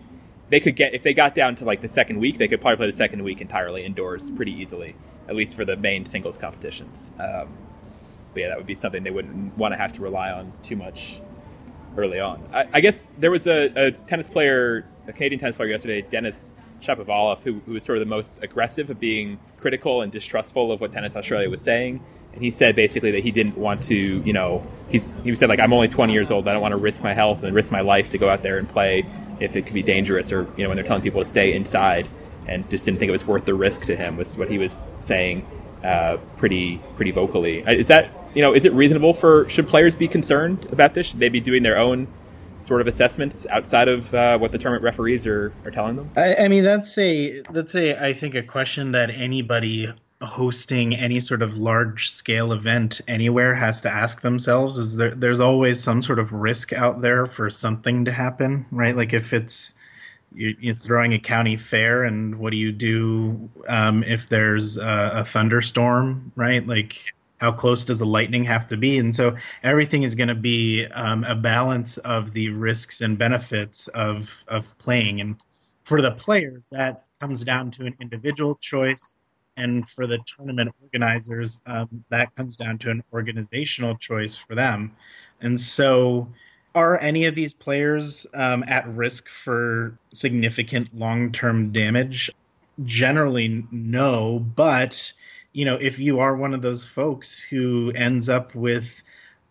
they 0.51 0.61
could 0.61 0.77
get 0.77 0.95
if 0.95 1.03
they 1.03 1.15
got 1.15 1.35
down 1.35 1.57
to 1.57 1.65
like 1.65 1.81
the 1.81 1.89
second 1.89 2.21
week, 2.21 2.39
they 2.39 2.49
could 2.49 2.61
probably 2.61 2.77
play 2.77 2.91
the 2.91 2.97
second 2.97 3.23
week 3.23 3.41
entirely 3.41 3.85
indoors 3.85 4.31
pretty 4.31 4.53
easily, 4.53 4.95
at 5.29 5.35
least 5.35 5.55
for 5.55 5.65
the 5.65 5.77
main 5.77 6.07
singles 6.07 6.39
competitions. 6.39 7.13
Um, 7.19 7.49
but 8.35 8.41
yeah, 8.41 8.49
that 8.49 8.57
would 8.57 8.67
be 8.67 8.75
something 8.75 9.03
they 9.03 9.11
wouldn't 9.11 9.57
want 9.57 9.73
to 9.73 9.79
have 9.79 9.93
to 9.95 10.03
rely 10.03 10.31
on 10.31 10.53
too 10.63 10.77
much 10.77 11.21
early 11.97 12.21
on. 12.21 12.43
I, 12.53 12.67
I 12.75 12.81
guess 12.81 13.05
there 13.19 13.31
was 13.31 13.47
a, 13.47 13.73
a, 13.77 13.91
tennis 13.93 14.29
player, 14.29 14.85
a 15.07 15.13
Canadian 15.13 15.41
tennis 15.41 15.57
player 15.57 15.69
yesterday, 15.71 16.03
Dennis 16.03 16.51
Shapovalov, 16.83 17.39
who, 17.43 17.61
who 17.67 17.73
was 17.73 17.85
sort 17.85 17.99
of 17.99 18.01
the 18.01 18.11
most 18.11 18.37
aggressive 18.43 18.91
of 18.91 18.99
being 18.99 19.39
critical 19.57 20.03
and 20.03 20.11
distrustful 20.11 20.73
of 20.73 20.81
what 20.81 20.93
Tennis 20.93 21.17
Australia 21.17 21.49
was 21.49 21.63
saying. 21.63 22.05
And 22.35 22.43
he 22.43 22.51
said 22.51 22.77
basically 22.77 23.11
that 23.13 23.23
he 23.23 23.31
didn't 23.31 23.57
want 23.57 23.83
to, 23.85 23.95
you 23.97 24.33
know, 24.33 24.67
he's, 24.89 25.17
he 25.19 25.35
said 25.35 25.49
like, 25.49 25.61
I'm 25.61 25.73
only 25.73 25.89
20 25.89 26.13
years 26.13 26.31
old. 26.31 26.47
I 26.47 26.53
don't 26.53 26.63
want 26.63 26.73
to 26.73 26.79
risk 26.79 27.03
my 27.03 27.15
health 27.15 27.43
and 27.43 27.55
risk 27.55 27.71
my 27.71 27.81
life 27.81 28.11
to 28.11 28.19
go 28.19 28.29
out 28.29 28.43
there 28.43 28.59
and 28.59 28.69
play 28.69 29.07
if 29.41 29.57
it 29.57 29.67
could 29.67 29.75
be 29.75 29.83
dangerous 29.83 30.31
or, 30.33 30.47
you 30.57 30.63
know, 30.63 30.69
when 30.69 30.77
they're 30.77 30.85
telling 30.85 31.03
people 31.03 31.23
to 31.23 31.29
stay 31.29 31.55
inside 31.55 32.09
and 32.47 32.69
just 32.69 32.85
didn't 32.85 33.01
think 33.01 33.09
it 33.09 33.13
was 33.13 33.27
worth 33.27 33.47
the 33.47 33.55
risk 33.55 33.83
to 33.83 33.97
him 33.97 34.17
was 34.17 34.37
what 34.37 34.51
he 34.51 34.59
was 34.59 34.87
saying 35.01 35.47
uh, 35.83 36.19
pretty, 36.37 36.79
pretty 36.97 37.11
vocally. 37.11 37.61
Is 37.67 37.89
that 37.89 38.11
you 38.35 38.43
know, 38.43 38.53
is 38.53 38.65
it 38.65 38.73
reasonable 38.73 39.15
for 39.15 39.49
should 39.49 39.69
players 39.69 39.95
be 39.97 40.09
concerned 40.09 40.67
about 40.71 40.95
this? 40.95 41.07
Should 41.07 41.21
they 41.21 41.29
be 41.29 41.41
doing 41.41 41.63
their 41.63 41.79
own 41.79 42.09
sort 42.61 42.81
of 42.81 42.87
assessments 42.87 43.47
outside 43.51 43.89
of 43.89 44.13
uh, 44.15 44.39
what 44.39 44.51
the 44.53 44.59
tournament 44.59 44.83
referees 44.83 45.27
are, 45.27 45.53
are 45.65 45.71
telling 45.71 45.97
them? 45.97 46.11
I, 46.17 46.35
I 46.37 46.49
mean, 46.49 46.65
that's 46.65 46.99
a 46.99 47.43
that's 47.51 47.75
a 47.75 48.05
I 48.05 48.13
think 48.13 48.35
a 48.35 48.43
question 48.43 48.93
that 48.93 49.11
anybody 49.11 49.93
hosting 50.25 50.95
any 50.95 51.21
sort 51.21 51.43
of 51.43 51.59
large 51.59 52.11
scale 52.11 52.53
event 52.53 53.01
anywhere 53.09 53.55
has 53.55 53.81
to 53.81 53.91
ask 53.91 54.21
themselves 54.21 54.79
is 54.79 54.97
there 54.97 55.15
there's 55.15 55.41
always 55.41 55.83
some 55.83 56.03
sort 56.03 56.19
of 56.19 56.33
risk 56.33 56.73
out 56.73 57.01
there 57.01 57.27
for 57.27 57.51
something 57.51 58.05
to 58.05 58.13
happen 58.13 58.67
right? 58.71 58.97
Like 58.97 59.13
if 59.13 59.33
it's 59.33 59.75
you're 60.37 60.75
throwing 60.75 61.13
a 61.13 61.19
county 61.19 61.57
fair 61.57 62.03
and 62.03 62.37
what 62.41 62.51
do 62.51 62.57
you 62.57 62.73
do 62.73 63.49
um, 63.69 64.03
if 64.03 64.29
there's 64.29 64.77
a, 64.77 65.11
a, 65.15 65.25
thunderstorm 65.25 66.33
right? 66.35 66.67
Like 66.67 67.15
how 67.41 67.53
close 67.53 67.85
does 67.85 68.01
the 68.01 68.07
lightning 68.07 68.45
have 68.45 68.67
to 68.69 68.77
be? 68.77 68.99
And 68.99 69.15
so 69.15 69.37
everything 69.63 70.03
is 70.03 70.15
going 70.15 70.29
to 70.29 70.35
be 70.35 70.87
um, 70.87 71.25
a 71.25 71.35
balance 71.35 71.99
of 71.99 72.33
the 72.33 72.49
risks 72.49 73.01
and 73.01 73.19
benefits 73.19 73.87
of 73.89 74.45
of 74.49 74.77
playing. 74.79 75.21
And 75.21 75.37
for 75.85 76.01
the 76.01 76.13
players 76.13 76.67
that 76.73 77.05
comes 77.21 77.45
down 77.45 77.71
to 77.73 77.87
an 77.87 77.95
individual 78.01 78.57
choice 78.57 79.17
and 79.57 79.89
for 79.89 80.07
the 80.07 80.19
tournament 80.27 80.75
organizers 80.83 81.61
um, 81.67 82.05
that 82.11 82.35
comes 82.37 82.57
down 82.57 82.79
to 82.79 82.91
an 82.91 83.03
organizational 83.13 83.97
choice 83.97 84.37
for 84.37 84.55
them. 84.55 84.95
And 85.41 85.61
so 85.61 86.29
are 86.75 87.01
any 87.01 87.27
of 87.27 87.35
these 87.35 87.53
players 87.53 88.27
um, 88.35 88.65
at 88.67 88.89
risk 88.89 89.29
for 89.29 89.97
significant 90.13 90.97
long-term 90.97 91.73
damage? 91.73 92.31
Generally 92.85 93.67
no 93.71 94.41
but 94.41 95.13
you 95.55 95.65
know, 95.65 95.77
if 95.77 96.01
you 96.01 96.19
are 96.19 96.37
one 96.37 96.53
of 96.53 96.63
those 96.63 96.85
folks 96.85 97.41
who 97.41 97.93
ends 97.95 98.29
up 98.29 98.55
with 98.55 99.01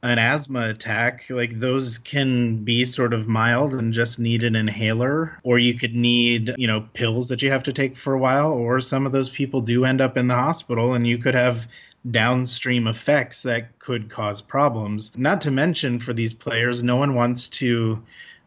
an 0.04 0.20
asthma 0.20 0.70
attack, 0.70 1.26
like 1.30 1.58
those 1.60 1.98
can 1.98 2.58
be 2.58 2.84
sort 2.84 3.14
of 3.14 3.30
mild 3.30 3.74
and 3.74 3.94
just 3.94 4.20
need 4.20 4.44
an 4.44 4.56
inhaler, 4.56 5.40
or 5.44 5.58
you 5.58 5.74
could 5.74 5.96
need, 5.96 6.54
you 6.58 6.68
know, 6.68 6.82
pills 6.94 7.30
that 7.30 7.42
you 7.42 7.50
have 7.50 7.64
to 7.64 7.74
take 7.74 7.96
for 7.96 8.14
a 8.14 8.20
while, 8.20 8.52
or 8.52 8.82
some 8.82 9.06
of 9.06 9.14
those 9.14 9.30
people 9.30 9.62
do 9.62 9.86
end 9.86 10.02
up 10.02 10.18
in 10.18 10.28
the 10.28 10.36
hospital 10.36 10.94
and 10.94 11.08
you 11.08 11.18
could 11.18 11.34
have 11.34 11.68
downstream 12.12 12.86
effects 12.86 13.44
that 13.44 13.80
could 13.80 14.10
cause 14.10 14.42
problems. 14.42 15.12
Not 15.16 15.40
to 15.42 15.52
mention 15.52 16.00
for 16.00 16.12
these 16.12 16.34
players, 16.34 16.84
no 16.84 16.98
one 16.98 17.16
wants 17.16 17.48
to 17.50 18.04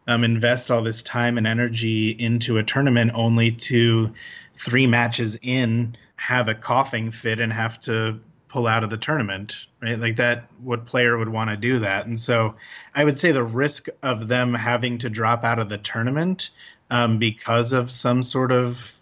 um, 0.07 0.23
invest 0.23 0.69
all 0.69 0.83
this 0.83 1.01
time 1.01 1.39
and 1.39 1.47
energy 1.47 2.09
into 2.09 2.59
a 2.59 2.63
tournament 2.63 3.11
only 3.15 3.51
to 3.51 4.13
three 4.55 4.85
matches 4.85 5.35
in 5.41 5.97
have 6.17 6.47
a 6.47 6.55
coughing 6.55 7.09
fit 7.09 7.39
and 7.39 7.51
have 7.51 7.79
to 7.81 8.19
pull 8.57 8.65
out 8.65 8.83
of 8.83 8.89
the 8.89 8.97
tournament, 8.97 9.55
right? 9.83 9.99
Like 9.99 10.15
that, 10.15 10.49
what 10.63 10.87
player 10.87 11.15
would 11.15 11.29
want 11.29 11.51
to 11.51 11.55
do 11.55 11.77
that? 11.77 12.07
And 12.07 12.19
so 12.19 12.55
I 12.95 13.05
would 13.05 13.19
say 13.19 13.31
the 13.31 13.43
risk 13.43 13.87
of 14.01 14.27
them 14.27 14.55
having 14.55 14.97
to 14.97 15.11
drop 15.11 15.43
out 15.43 15.59
of 15.59 15.69
the 15.69 15.77
tournament 15.77 16.49
um, 16.89 17.19
because 17.19 17.71
of 17.71 17.91
some 17.91 18.23
sort 18.23 18.51
of 18.51 18.95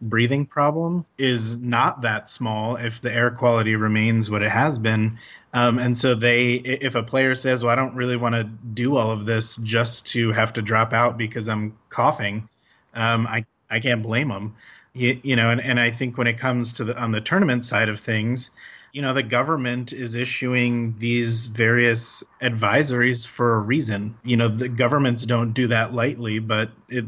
breathing 0.00 0.46
problem 0.46 1.04
is 1.18 1.56
not 1.56 2.02
that 2.02 2.28
small 2.28 2.76
if 2.76 3.00
the 3.00 3.12
air 3.12 3.32
quality 3.32 3.74
remains 3.74 4.30
what 4.30 4.40
it 4.40 4.52
has 4.52 4.78
been. 4.78 5.18
Um, 5.52 5.80
and 5.80 5.98
so 5.98 6.14
they, 6.14 6.52
if 6.54 6.94
a 6.94 7.02
player 7.02 7.34
says, 7.34 7.64
"Well, 7.64 7.72
I 7.72 7.74
don't 7.74 7.96
really 7.96 8.16
want 8.16 8.36
to 8.36 8.44
do 8.44 8.96
all 8.96 9.10
of 9.10 9.26
this 9.26 9.56
just 9.56 10.06
to 10.12 10.30
have 10.30 10.52
to 10.52 10.62
drop 10.62 10.92
out 10.92 11.18
because 11.18 11.48
I'm 11.48 11.76
coughing," 11.88 12.48
um, 12.94 13.26
I 13.26 13.46
I 13.68 13.80
can't 13.80 14.00
blame 14.00 14.28
them. 14.28 14.54
You, 14.94 15.18
you 15.24 15.34
know, 15.34 15.50
and, 15.50 15.60
and 15.60 15.80
I 15.80 15.90
think 15.90 16.18
when 16.18 16.26
it 16.28 16.38
comes 16.38 16.74
to 16.74 16.84
the 16.84 16.96
on 16.96 17.10
the 17.10 17.20
tournament 17.20 17.64
side 17.64 17.88
of 17.88 17.98
things, 17.98 18.50
you 18.92 19.00
know, 19.00 19.14
the 19.14 19.22
government 19.22 19.92
is 19.92 20.16
issuing 20.16 20.94
these 20.98 21.46
various 21.46 22.22
advisories 22.42 23.26
for 23.26 23.54
a 23.54 23.58
reason. 23.58 24.16
You 24.22 24.36
know, 24.36 24.48
the 24.48 24.68
governments 24.68 25.24
don't 25.24 25.52
do 25.52 25.68
that 25.68 25.94
lightly, 25.94 26.38
but 26.38 26.70
it, 26.90 27.06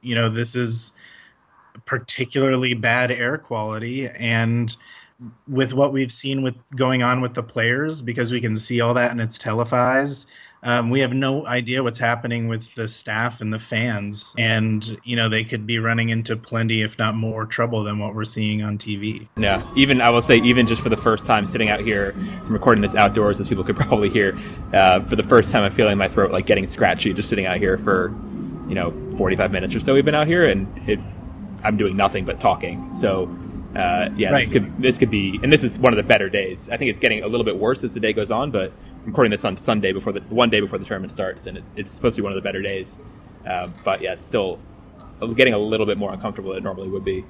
you 0.00 0.14
know, 0.14 0.30
this 0.30 0.56
is 0.56 0.92
particularly 1.84 2.74
bad 2.74 3.10
air 3.10 3.36
quality 3.36 4.08
and 4.08 4.74
with 5.48 5.74
what 5.74 5.92
we've 5.92 6.12
seen 6.12 6.42
with 6.42 6.54
going 6.76 7.02
on 7.02 7.20
with 7.20 7.34
the 7.34 7.42
players 7.42 8.00
because 8.00 8.30
we 8.30 8.40
can 8.40 8.56
see 8.56 8.80
all 8.80 8.94
that 8.94 9.10
and 9.10 9.20
it's 9.20 9.36
televised 9.36 10.26
um, 10.62 10.90
we 10.90 11.00
have 11.00 11.12
no 11.12 11.46
idea 11.46 11.82
what's 11.82 11.98
happening 11.98 12.48
with 12.48 12.74
the 12.74 12.88
staff 12.88 13.40
and 13.40 13.52
the 13.52 13.58
fans, 13.58 14.34
and 14.38 14.98
you 15.04 15.14
know 15.14 15.28
they 15.28 15.44
could 15.44 15.66
be 15.66 15.78
running 15.78 16.08
into 16.08 16.36
plenty, 16.36 16.82
if 16.82 16.98
not 16.98 17.14
more, 17.14 17.46
trouble 17.46 17.84
than 17.84 17.98
what 17.98 18.14
we're 18.14 18.24
seeing 18.24 18.62
on 18.62 18.76
TV. 18.76 19.28
Yeah, 19.36 19.64
even 19.76 20.00
I 20.00 20.10
will 20.10 20.22
say, 20.22 20.38
even 20.38 20.66
just 20.66 20.82
for 20.82 20.88
the 20.88 20.96
first 20.96 21.26
time 21.26 21.46
sitting 21.46 21.68
out 21.68 21.80
here, 21.80 22.12
from 22.42 22.52
recording 22.52 22.82
this 22.82 22.96
outdoors, 22.96 23.38
as 23.38 23.48
people 23.48 23.62
could 23.62 23.76
probably 23.76 24.10
hear, 24.10 24.36
uh, 24.72 25.04
for 25.04 25.14
the 25.14 25.22
first 25.22 25.52
time, 25.52 25.62
I'm 25.62 25.72
feeling 25.72 25.96
my 25.96 26.08
throat 26.08 26.32
like 26.32 26.46
getting 26.46 26.66
scratchy 26.66 27.12
just 27.12 27.28
sitting 27.28 27.46
out 27.46 27.58
here 27.58 27.78
for, 27.78 28.08
you 28.68 28.74
know, 28.74 28.92
45 29.16 29.52
minutes 29.52 29.74
or 29.74 29.80
so. 29.80 29.94
We've 29.94 30.04
been 30.04 30.14
out 30.16 30.26
here, 30.26 30.44
and 30.44 30.88
it, 30.88 30.98
I'm 31.62 31.76
doing 31.76 31.96
nothing 31.96 32.24
but 32.24 32.40
talking. 32.40 32.94
So. 32.94 33.32
Uh, 33.74 34.08
yeah, 34.16 34.30
right. 34.30 34.44
this 34.44 34.52
could 34.52 34.82
this 34.82 34.98
could 34.98 35.10
be, 35.10 35.38
and 35.42 35.52
this 35.52 35.62
is 35.62 35.78
one 35.78 35.92
of 35.92 35.96
the 35.98 36.02
better 36.02 36.28
days. 36.28 36.70
I 36.70 36.76
think 36.76 36.90
it's 36.90 36.98
getting 36.98 37.22
a 37.22 37.26
little 37.26 37.44
bit 37.44 37.58
worse 37.58 37.84
as 37.84 37.94
the 37.94 38.00
day 38.00 38.12
goes 38.12 38.30
on, 38.30 38.50
but 38.50 38.72
I'm 39.00 39.06
recording 39.06 39.30
this 39.30 39.44
on 39.44 39.56
Sunday 39.56 39.92
before 39.92 40.12
the 40.12 40.20
one 40.34 40.48
day 40.48 40.60
before 40.60 40.78
the 40.78 40.84
tournament 40.86 41.12
starts, 41.12 41.46
and 41.46 41.58
it, 41.58 41.64
it's 41.76 41.90
supposed 41.90 42.16
to 42.16 42.22
be 42.22 42.24
one 42.24 42.32
of 42.32 42.36
the 42.36 42.42
better 42.42 42.62
days. 42.62 42.98
Uh, 43.46 43.68
but 43.84 44.00
yeah, 44.00 44.14
it's 44.14 44.24
still 44.24 44.58
getting 45.34 45.54
a 45.54 45.58
little 45.58 45.86
bit 45.86 45.98
more 45.98 46.12
uncomfortable 46.12 46.50
than 46.50 46.58
it 46.58 46.64
normally 46.64 46.88
would 46.88 47.04
be 47.04 47.24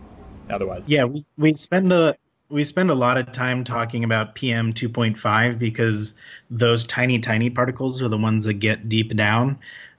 otherwise. 0.51 0.89
Yeah, 0.89 1.05
we, 1.05 1.25
we 1.37 1.53
spend 1.55 1.93
a 1.93 2.17
we 2.51 2.65
spend 2.65 2.91
a 2.91 2.95
lot 2.95 3.19
of 3.19 3.31
time 3.33 3.63
talking 3.63 4.05
about 4.05 4.35
PM 4.35 4.73
2.5 4.73 5.59
because 5.59 6.15
those 6.51 6.87
tiny 6.87 7.19
tiny 7.19 7.51
particles 7.51 8.01
are 8.01 8.09
the 8.09 8.17
ones 8.17 8.45
that 8.45 8.55
get 8.55 8.89
deep 8.89 9.15
down. 9.15 9.59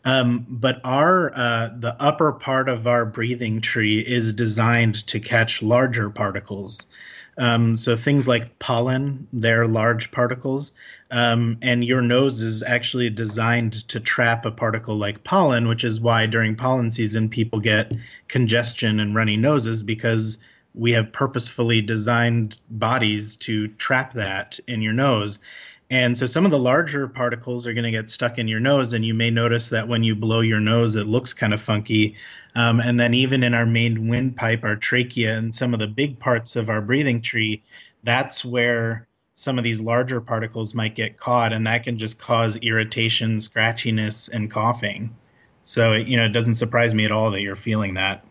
Um, 0.09 0.45
but 0.49 0.81
our 0.83 1.31
uh, 1.35 1.69
the 1.77 1.95
upper 1.99 2.31
part 2.31 2.67
of 2.67 2.87
our 2.87 3.05
breathing 3.05 3.61
tree 3.61 3.99
is 3.99 4.33
designed 4.33 5.05
to 5.07 5.19
catch 5.19 5.61
larger 5.61 6.09
particles. 6.09 6.87
Um, 7.37 7.77
so 7.77 7.95
things 7.95 8.27
like 8.27 8.57
pollen, 8.57 9.27
they're 9.31 9.67
large 9.67 10.11
particles, 10.11 10.73
um, 11.11 11.57
and 11.61 11.83
your 11.83 12.01
nose 12.01 12.41
is 12.41 12.63
actually 12.63 13.11
designed 13.11 13.87
to 13.89 13.99
trap 13.99 14.45
a 14.45 14.51
particle 14.51 14.97
like 14.97 15.23
pollen, 15.23 15.67
which 15.67 15.83
is 15.83 16.01
why 16.01 16.25
during 16.25 16.55
pollen 16.55 16.91
season 16.91 17.29
people 17.29 17.59
get 17.59 17.93
congestion 18.27 18.99
and 18.99 19.15
runny 19.15 19.37
noses 19.37 19.83
because 19.83 20.39
we 20.73 20.93
have 20.93 21.11
purposefully 21.11 21.81
designed 21.81 22.57
bodies 22.69 23.35
to 23.37 23.67
trap 23.67 24.13
that 24.13 24.59
in 24.67 24.81
your 24.81 24.93
nose. 24.93 25.39
And 25.91 26.15
so 26.15 26.27
some 26.27 26.45
of 26.45 26.51
the 26.51 26.59
larger 26.59 27.07
particles 27.07 27.65
are 27.65 27.73
going 27.73 27.83
to 27.83 27.91
get 27.91 28.11
stuck 28.11 28.37
in 28.37 28.47
your 28.47 28.59
nose, 28.59 28.93
and 28.93 29.03
you 29.03 29.15
may 29.15 29.31
notice 29.31 29.69
that 29.69 29.87
when 29.87 30.03
you 30.03 30.15
blow 30.15 30.41
your 30.41 30.59
nose, 30.59 30.95
it 30.95 31.07
looks 31.07 31.33
kind 31.33 31.53
of 31.53 31.61
funky. 31.61 32.15
Um, 32.55 32.79
and 32.79 32.99
then 32.99 33.15
even 33.15 33.41
in 33.41 33.55
our 33.55 33.65
main 33.65 34.07
windpipe, 34.07 34.63
our 34.63 34.75
trachea, 34.75 35.35
and 35.35 35.53
some 35.53 35.73
of 35.73 35.79
the 35.79 35.87
big 35.87 36.19
parts 36.19 36.55
of 36.55 36.69
our 36.69 36.81
breathing 36.81 37.21
tree, 37.21 37.63
that's 38.03 38.45
where 38.45 39.07
some 39.33 39.57
of 39.57 39.63
these 39.63 39.81
larger 39.81 40.21
particles 40.21 40.75
might 40.75 40.95
get 40.95 41.17
caught, 41.17 41.53
and 41.53 41.65
that 41.65 41.83
can 41.83 41.97
just 41.97 42.19
cause 42.19 42.57
irritation, 42.57 43.37
scratchiness, 43.37 44.29
and 44.31 44.51
coughing. 44.51 45.15
So 45.63 45.93
you 45.93 46.17
know, 46.17 46.25
it 46.25 46.33
doesn't 46.33 46.55
surprise 46.55 46.93
me 46.93 47.05
at 47.05 47.11
all 47.11 47.31
that 47.31 47.41
you're 47.41 47.55
feeling 47.55 47.95
that. 47.95 48.25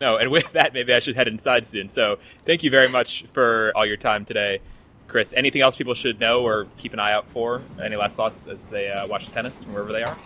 No, 0.00 0.16
and 0.16 0.30
with 0.30 0.52
that, 0.52 0.74
maybe 0.74 0.92
I 0.92 0.98
should 0.98 1.14
head 1.14 1.28
inside 1.28 1.66
soon. 1.66 1.88
So 1.88 2.18
thank 2.44 2.62
you 2.62 2.70
very 2.70 2.88
much 2.88 3.24
for 3.32 3.72
all 3.76 3.86
your 3.86 3.96
time 3.96 4.24
today. 4.24 4.60
Chris, 5.08 5.32
anything 5.36 5.60
else 5.60 5.76
people 5.76 5.94
should 5.94 6.18
know 6.18 6.42
or 6.42 6.66
keep 6.78 6.92
an 6.92 6.98
eye 6.98 7.12
out 7.12 7.28
for? 7.28 7.62
Any 7.82 7.96
last 7.96 8.16
thoughts 8.16 8.46
as 8.46 8.68
they 8.68 8.90
uh, 8.90 9.06
watch 9.06 9.26
the 9.26 9.32
tennis 9.32 9.62
from 9.62 9.74
wherever 9.74 9.92
they 9.92 10.02
are? 10.02 10.16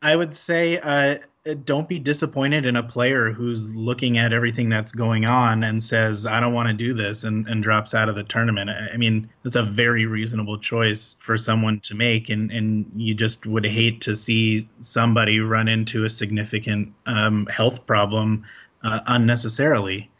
I 0.00 0.14
would 0.14 0.34
say 0.34 0.78
uh, 0.78 1.18
don't 1.64 1.88
be 1.88 1.98
disappointed 1.98 2.66
in 2.66 2.76
a 2.76 2.82
player 2.82 3.32
who's 3.32 3.74
looking 3.74 4.18
at 4.18 4.32
everything 4.32 4.68
that's 4.68 4.92
going 4.92 5.24
on 5.24 5.64
and 5.64 5.82
says, 5.82 6.26
I 6.26 6.40
don't 6.40 6.52
want 6.52 6.68
to 6.68 6.74
do 6.74 6.94
this 6.94 7.24
and, 7.24 7.48
and 7.48 7.62
drops 7.62 7.94
out 7.94 8.08
of 8.08 8.14
the 8.14 8.22
tournament. 8.22 8.70
I 8.70 8.96
mean, 8.96 9.28
that's 9.42 9.56
a 9.56 9.62
very 9.62 10.06
reasonable 10.06 10.58
choice 10.58 11.16
for 11.20 11.36
someone 11.36 11.80
to 11.80 11.94
make. 11.94 12.28
And, 12.28 12.50
and 12.50 12.90
you 12.96 13.14
just 13.14 13.46
would 13.46 13.64
hate 13.64 14.00
to 14.02 14.14
see 14.14 14.68
somebody 14.80 15.40
run 15.40 15.68
into 15.68 16.04
a 16.04 16.10
significant 16.10 16.92
um, 17.06 17.46
health 17.46 17.86
problem 17.86 18.44
uh, 18.82 19.00
unnecessarily. 19.06 20.10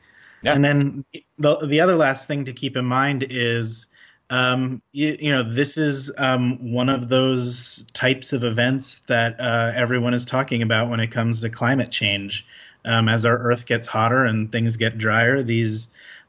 Yeah. 0.43 0.55
And 0.55 0.65
then 0.65 1.05
the, 1.39 1.67
the 1.67 1.81
other 1.81 1.97
last 1.97 2.27
thing 2.27 2.45
to 2.47 2.53
keep 2.53 2.77
in 2.77 2.85
mind 2.85 3.27
is 3.29 3.87
um, 4.31 4.83
you, 4.93 5.17
you, 5.21 5.33
know, 5.33 5.43
this 5.43 5.79
is 5.79 6.13
um, 6.19 6.73
one 6.73 6.89
of 6.89 7.09
those 7.09 7.87
types 7.95 8.33
of 8.33 8.45
events 8.45 9.01
that 9.07 9.41
uh, 9.41 9.73
everyone 9.75 10.13
is 10.13 10.27
talking 10.27 10.61
about 10.63 10.91
when 10.91 11.01
it 11.01 11.11
comes 11.11 11.41
to 11.41 11.51
climate 11.51 11.91
change. 11.91 12.47
Um, 12.85 13.09
as 13.09 13.27
our 13.27 13.39
Earth 13.39 13.67
gets 13.67 13.87
hotter 13.87 14.25
and 14.25 14.53
things 14.53 14.77
get 14.77 14.99
drier, 14.99 15.43
these 15.43 15.89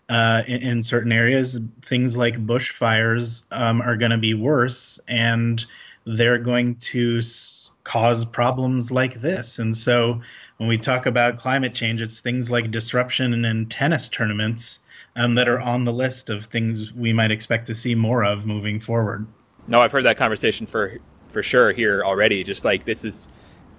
uh, 0.10 0.44
in, 0.48 0.62
in, 0.62 0.84
certain 0.84 1.12
areas, 1.12 1.60
things 1.84 2.18
like 2.18 2.46
bushfires 2.46 3.44
um, 3.52 3.82
are 3.82 3.96
going 3.96 4.12
to 4.12 4.18
be 4.18 4.34
worse, 4.34 5.00
and 5.08 5.64
they're 6.06 6.40
going 6.40 6.76
to 6.78 7.20
s- 7.20 7.70
cause 7.84 8.26
problems 8.26 8.92
like 8.92 9.22
this. 9.22 9.60
And 9.60 9.78
so, 9.78 10.20
when 10.58 10.68
we 10.68 10.80
talk 10.80 11.06
about 11.06 11.38
climate 11.38 11.76
change, 11.76 12.02
it's 12.02 12.20
things 12.20 12.50
like 12.50 12.72
disruption 12.72 13.46
in 13.46 13.68
tennis 13.68 14.10
tournaments 14.10 14.80
um, 15.20 15.36
that 15.36 15.50
are 15.50 15.60
on 15.60 15.84
the 15.84 15.92
list 15.92 16.30
of 16.30 16.46
things 16.46 16.94
we 16.94 17.12
might 17.12 17.30
expect 17.30 17.68
to 17.68 17.76
see 17.76 17.94
more 17.94 18.24
of 18.24 18.46
moving 18.46 18.80
forward. 18.80 19.28
No, 19.68 19.82
I've 19.82 19.92
heard 19.92 20.06
that 20.06 20.18
conversation 20.18 20.66
for 20.66 20.98
for 21.28 21.44
sure 21.44 21.74
here 21.74 22.04
already. 22.04 22.44
Just 22.44 22.64
like 22.64 22.86
this 22.86 23.04
is, 23.04 23.28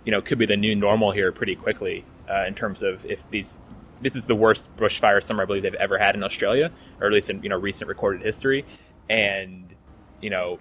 you 0.04 0.12
know, 0.12 0.20
could 0.20 0.38
be 0.38 0.46
the 0.46 0.58
new 0.58 0.76
normal 0.76 1.12
here 1.12 1.32
pretty 1.32 1.56
quickly 1.56 2.04
uh, 2.28 2.44
in 2.46 2.54
terms 2.54 2.82
of 2.82 3.04
if 3.06 3.28
these. 3.30 3.58
This 4.02 4.16
is 4.16 4.24
the 4.26 4.34
worst 4.34 4.66
bushfire 4.76 5.22
summer 5.22 5.42
I 5.42 5.46
believe 5.46 5.62
they've 5.62 5.74
ever 5.74 5.98
had 5.98 6.14
in 6.14 6.22
Australia, 6.22 6.72
or 7.00 7.06
at 7.06 7.12
least 7.12 7.30
in 7.30 7.42
you 7.42 7.48
know 7.48 7.58
recent 7.58 7.88
recorded 7.88 8.22
history. 8.22 8.66
And 9.08 9.74
you 10.20 10.28
know, 10.28 10.58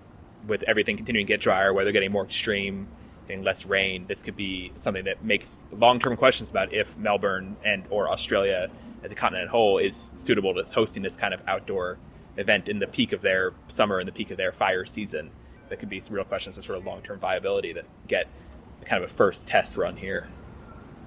with 0.47 0.63
everything 0.63 0.95
continuing 0.95 1.27
to 1.27 1.33
get 1.33 1.41
drier, 1.41 1.73
weather 1.73 1.91
getting 1.91 2.11
more 2.11 2.23
extreme, 2.23 2.87
getting 3.27 3.43
less 3.43 3.65
rain, 3.65 4.05
this 4.07 4.23
could 4.23 4.37
be 4.37 4.71
something 4.77 5.05
that 5.05 5.23
makes 5.23 5.63
long-term 5.71 6.15
questions 6.15 6.49
about 6.49 6.73
if 6.73 6.97
Melbourne 6.97 7.57
and 7.65 7.85
or 7.89 8.09
Australia 8.09 8.69
as 9.03 9.11
a 9.11 9.15
continent 9.15 9.49
whole 9.49 9.77
is 9.77 10.11
suitable 10.15 10.53
to 10.53 10.63
hosting 10.63 11.03
this 11.03 11.15
kind 11.15 11.33
of 11.33 11.41
outdoor 11.47 11.97
event 12.37 12.69
in 12.69 12.79
the 12.79 12.87
peak 12.87 13.11
of 13.11 13.21
their 13.21 13.53
summer 13.67 13.99
and 13.99 14.07
the 14.07 14.11
peak 14.11 14.31
of 14.31 14.37
their 14.37 14.51
fire 14.51 14.85
season. 14.85 15.31
That 15.69 15.79
could 15.79 15.89
be 15.89 15.99
some 15.99 16.15
real 16.15 16.25
questions 16.25 16.57
of 16.57 16.65
sort 16.65 16.77
of 16.77 16.85
long 16.85 17.01
term 17.01 17.19
viability 17.19 17.73
that 17.73 17.85
get 18.07 18.27
kind 18.85 19.03
of 19.03 19.09
a 19.09 19.13
first 19.13 19.45
test 19.45 19.77
run 19.77 19.97
here. 19.97 20.27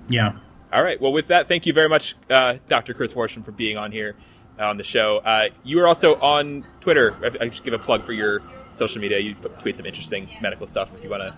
Yeah. 0.09 0.33
All 0.73 0.83
right. 0.83 1.01
Well, 1.01 1.13
with 1.13 1.29
that, 1.29 1.49
thank 1.49 1.67
you 1.67 1.73
very 1.73 1.89
much, 1.89 2.17
uh, 2.31 2.57
Dr. 2.69 2.95
Chris 2.95 3.13
Worsham, 3.15 3.45
for 3.45 3.53
being 3.53 3.77
on 3.77 3.93
here 3.93 4.17
uh, 4.59 4.65
on 4.65 4.77
the 4.77 4.85
show. 4.85 5.19
Uh, 5.19 5.49
you 5.65 5.81
are 5.81 5.89
also 5.89 6.15
on 6.17 6.65
Twitter. 6.81 7.15
I, 7.23 7.45
I 7.45 7.51
should 7.51 7.65
give 7.65 7.75
a 7.75 7.79
plug 7.79 8.03
for 8.03 8.13
your 8.13 8.43
social 8.73 9.01
media. 9.01 9.19
You 9.19 9.35
tweet 9.35 9.77
some 9.77 9.87
interesting 9.87 10.29
medical 10.41 10.67
stuff 10.67 10.91
if 10.97 11.03
you 11.03 11.11
want 11.11 11.23
to 11.23 11.35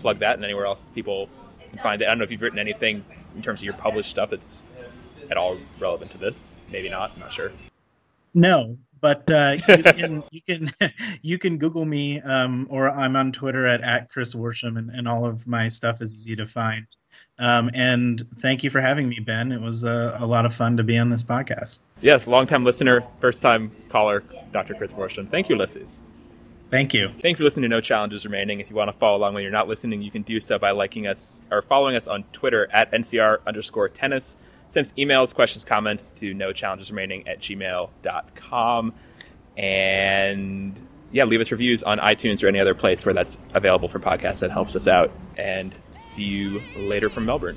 plug 0.00 0.20
that 0.20 0.36
and 0.36 0.44
anywhere 0.44 0.64
else 0.66 0.90
people 0.94 1.28
can 1.70 1.78
find 1.78 2.02
it. 2.02 2.06
I 2.06 2.08
don't 2.08 2.18
know 2.18 2.24
if 2.24 2.30
you've 2.30 2.42
written 2.42 2.58
anything 2.58 3.04
in 3.34 3.42
terms 3.42 3.60
of 3.60 3.64
your 3.64 3.74
published 3.74 4.10
stuff. 4.10 4.32
It's 4.32 4.62
at 5.30 5.36
all 5.36 5.58
relevant 5.78 6.10
to 6.12 6.18
this. 6.18 6.58
Maybe 6.70 6.88
not. 6.88 7.12
I'm 7.14 7.20
not 7.20 7.32
sure. 7.32 7.52
No, 8.34 8.76
but 9.00 9.30
uh, 9.30 9.56
you 9.68 9.82
can 9.82 10.24
you 10.30 10.40
can 10.42 10.72
you 11.22 11.38
can 11.38 11.58
Google 11.58 11.84
me, 11.84 12.20
um, 12.20 12.66
or 12.70 12.90
I'm 12.90 13.16
on 13.16 13.32
Twitter 13.32 13.66
at 13.66 13.82
at 13.82 14.10
Chris 14.10 14.34
Worsham, 14.34 14.78
and, 14.78 14.90
and 14.90 15.08
all 15.08 15.24
of 15.24 15.46
my 15.46 15.68
stuff 15.68 16.00
is 16.02 16.14
easy 16.14 16.36
to 16.36 16.46
find. 16.46 16.86
Um, 17.40 17.70
and 17.72 18.22
thank 18.40 18.64
you 18.64 18.70
for 18.70 18.80
having 18.80 19.08
me, 19.08 19.20
Ben. 19.20 19.52
It 19.52 19.60
was 19.60 19.84
a, 19.84 20.16
a 20.18 20.26
lot 20.26 20.44
of 20.44 20.52
fun 20.52 20.76
to 20.76 20.82
be 20.82 20.98
on 20.98 21.08
this 21.08 21.22
podcast. 21.22 21.78
Yes, 22.00 22.26
long 22.26 22.46
time 22.46 22.64
listener, 22.64 23.04
first 23.20 23.40
time 23.40 23.70
caller, 23.88 24.24
Dr. 24.52 24.74
Chris 24.74 24.92
Worsham. 24.92 25.28
Thank 25.28 25.48
you, 25.48 25.54
Ulysses. 25.54 26.00
Thank 26.70 26.92
you. 26.92 27.08
Thank 27.22 27.24
you 27.24 27.36
for 27.36 27.44
listening 27.44 27.70
to 27.70 27.76
No 27.76 27.80
Challenges 27.80 28.26
Remaining. 28.26 28.60
If 28.60 28.68
you 28.68 28.76
want 28.76 28.92
to 28.92 28.98
follow 28.98 29.16
along 29.16 29.32
when 29.32 29.42
you're 29.42 29.52
not 29.52 29.68
listening, 29.68 30.02
you 30.02 30.10
can 30.10 30.20
do 30.20 30.38
so 30.38 30.58
by 30.58 30.72
liking 30.72 31.06
us 31.06 31.40
or 31.50 31.62
following 31.62 31.96
us 31.96 32.06
on 32.06 32.24
Twitter 32.32 32.68
at 32.72 32.92
NCR 32.92 33.38
underscore 33.46 33.88
tennis. 33.88 34.36
Send 34.70 34.86
us 34.86 34.92
emails, 34.98 35.34
questions, 35.34 35.64
comments 35.64 36.10
to 36.18 36.34
no 36.34 36.52
challenges 36.52 36.90
remaining 36.90 37.26
at 37.26 37.40
gmail.com. 37.40 38.94
And 39.56 40.88
yeah, 41.10 41.24
leave 41.24 41.40
us 41.40 41.50
reviews 41.50 41.82
on 41.82 41.98
iTunes 41.98 42.44
or 42.44 42.48
any 42.48 42.60
other 42.60 42.74
place 42.74 43.04
where 43.04 43.14
that's 43.14 43.38
available 43.54 43.88
for 43.88 43.98
podcasts. 43.98 44.40
That 44.40 44.50
helps 44.50 44.76
us 44.76 44.86
out. 44.86 45.10
And 45.36 45.74
see 45.98 46.24
you 46.24 46.62
later 46.76 47.08
from 47.08 47.24
Melbourne. 47.24 47.56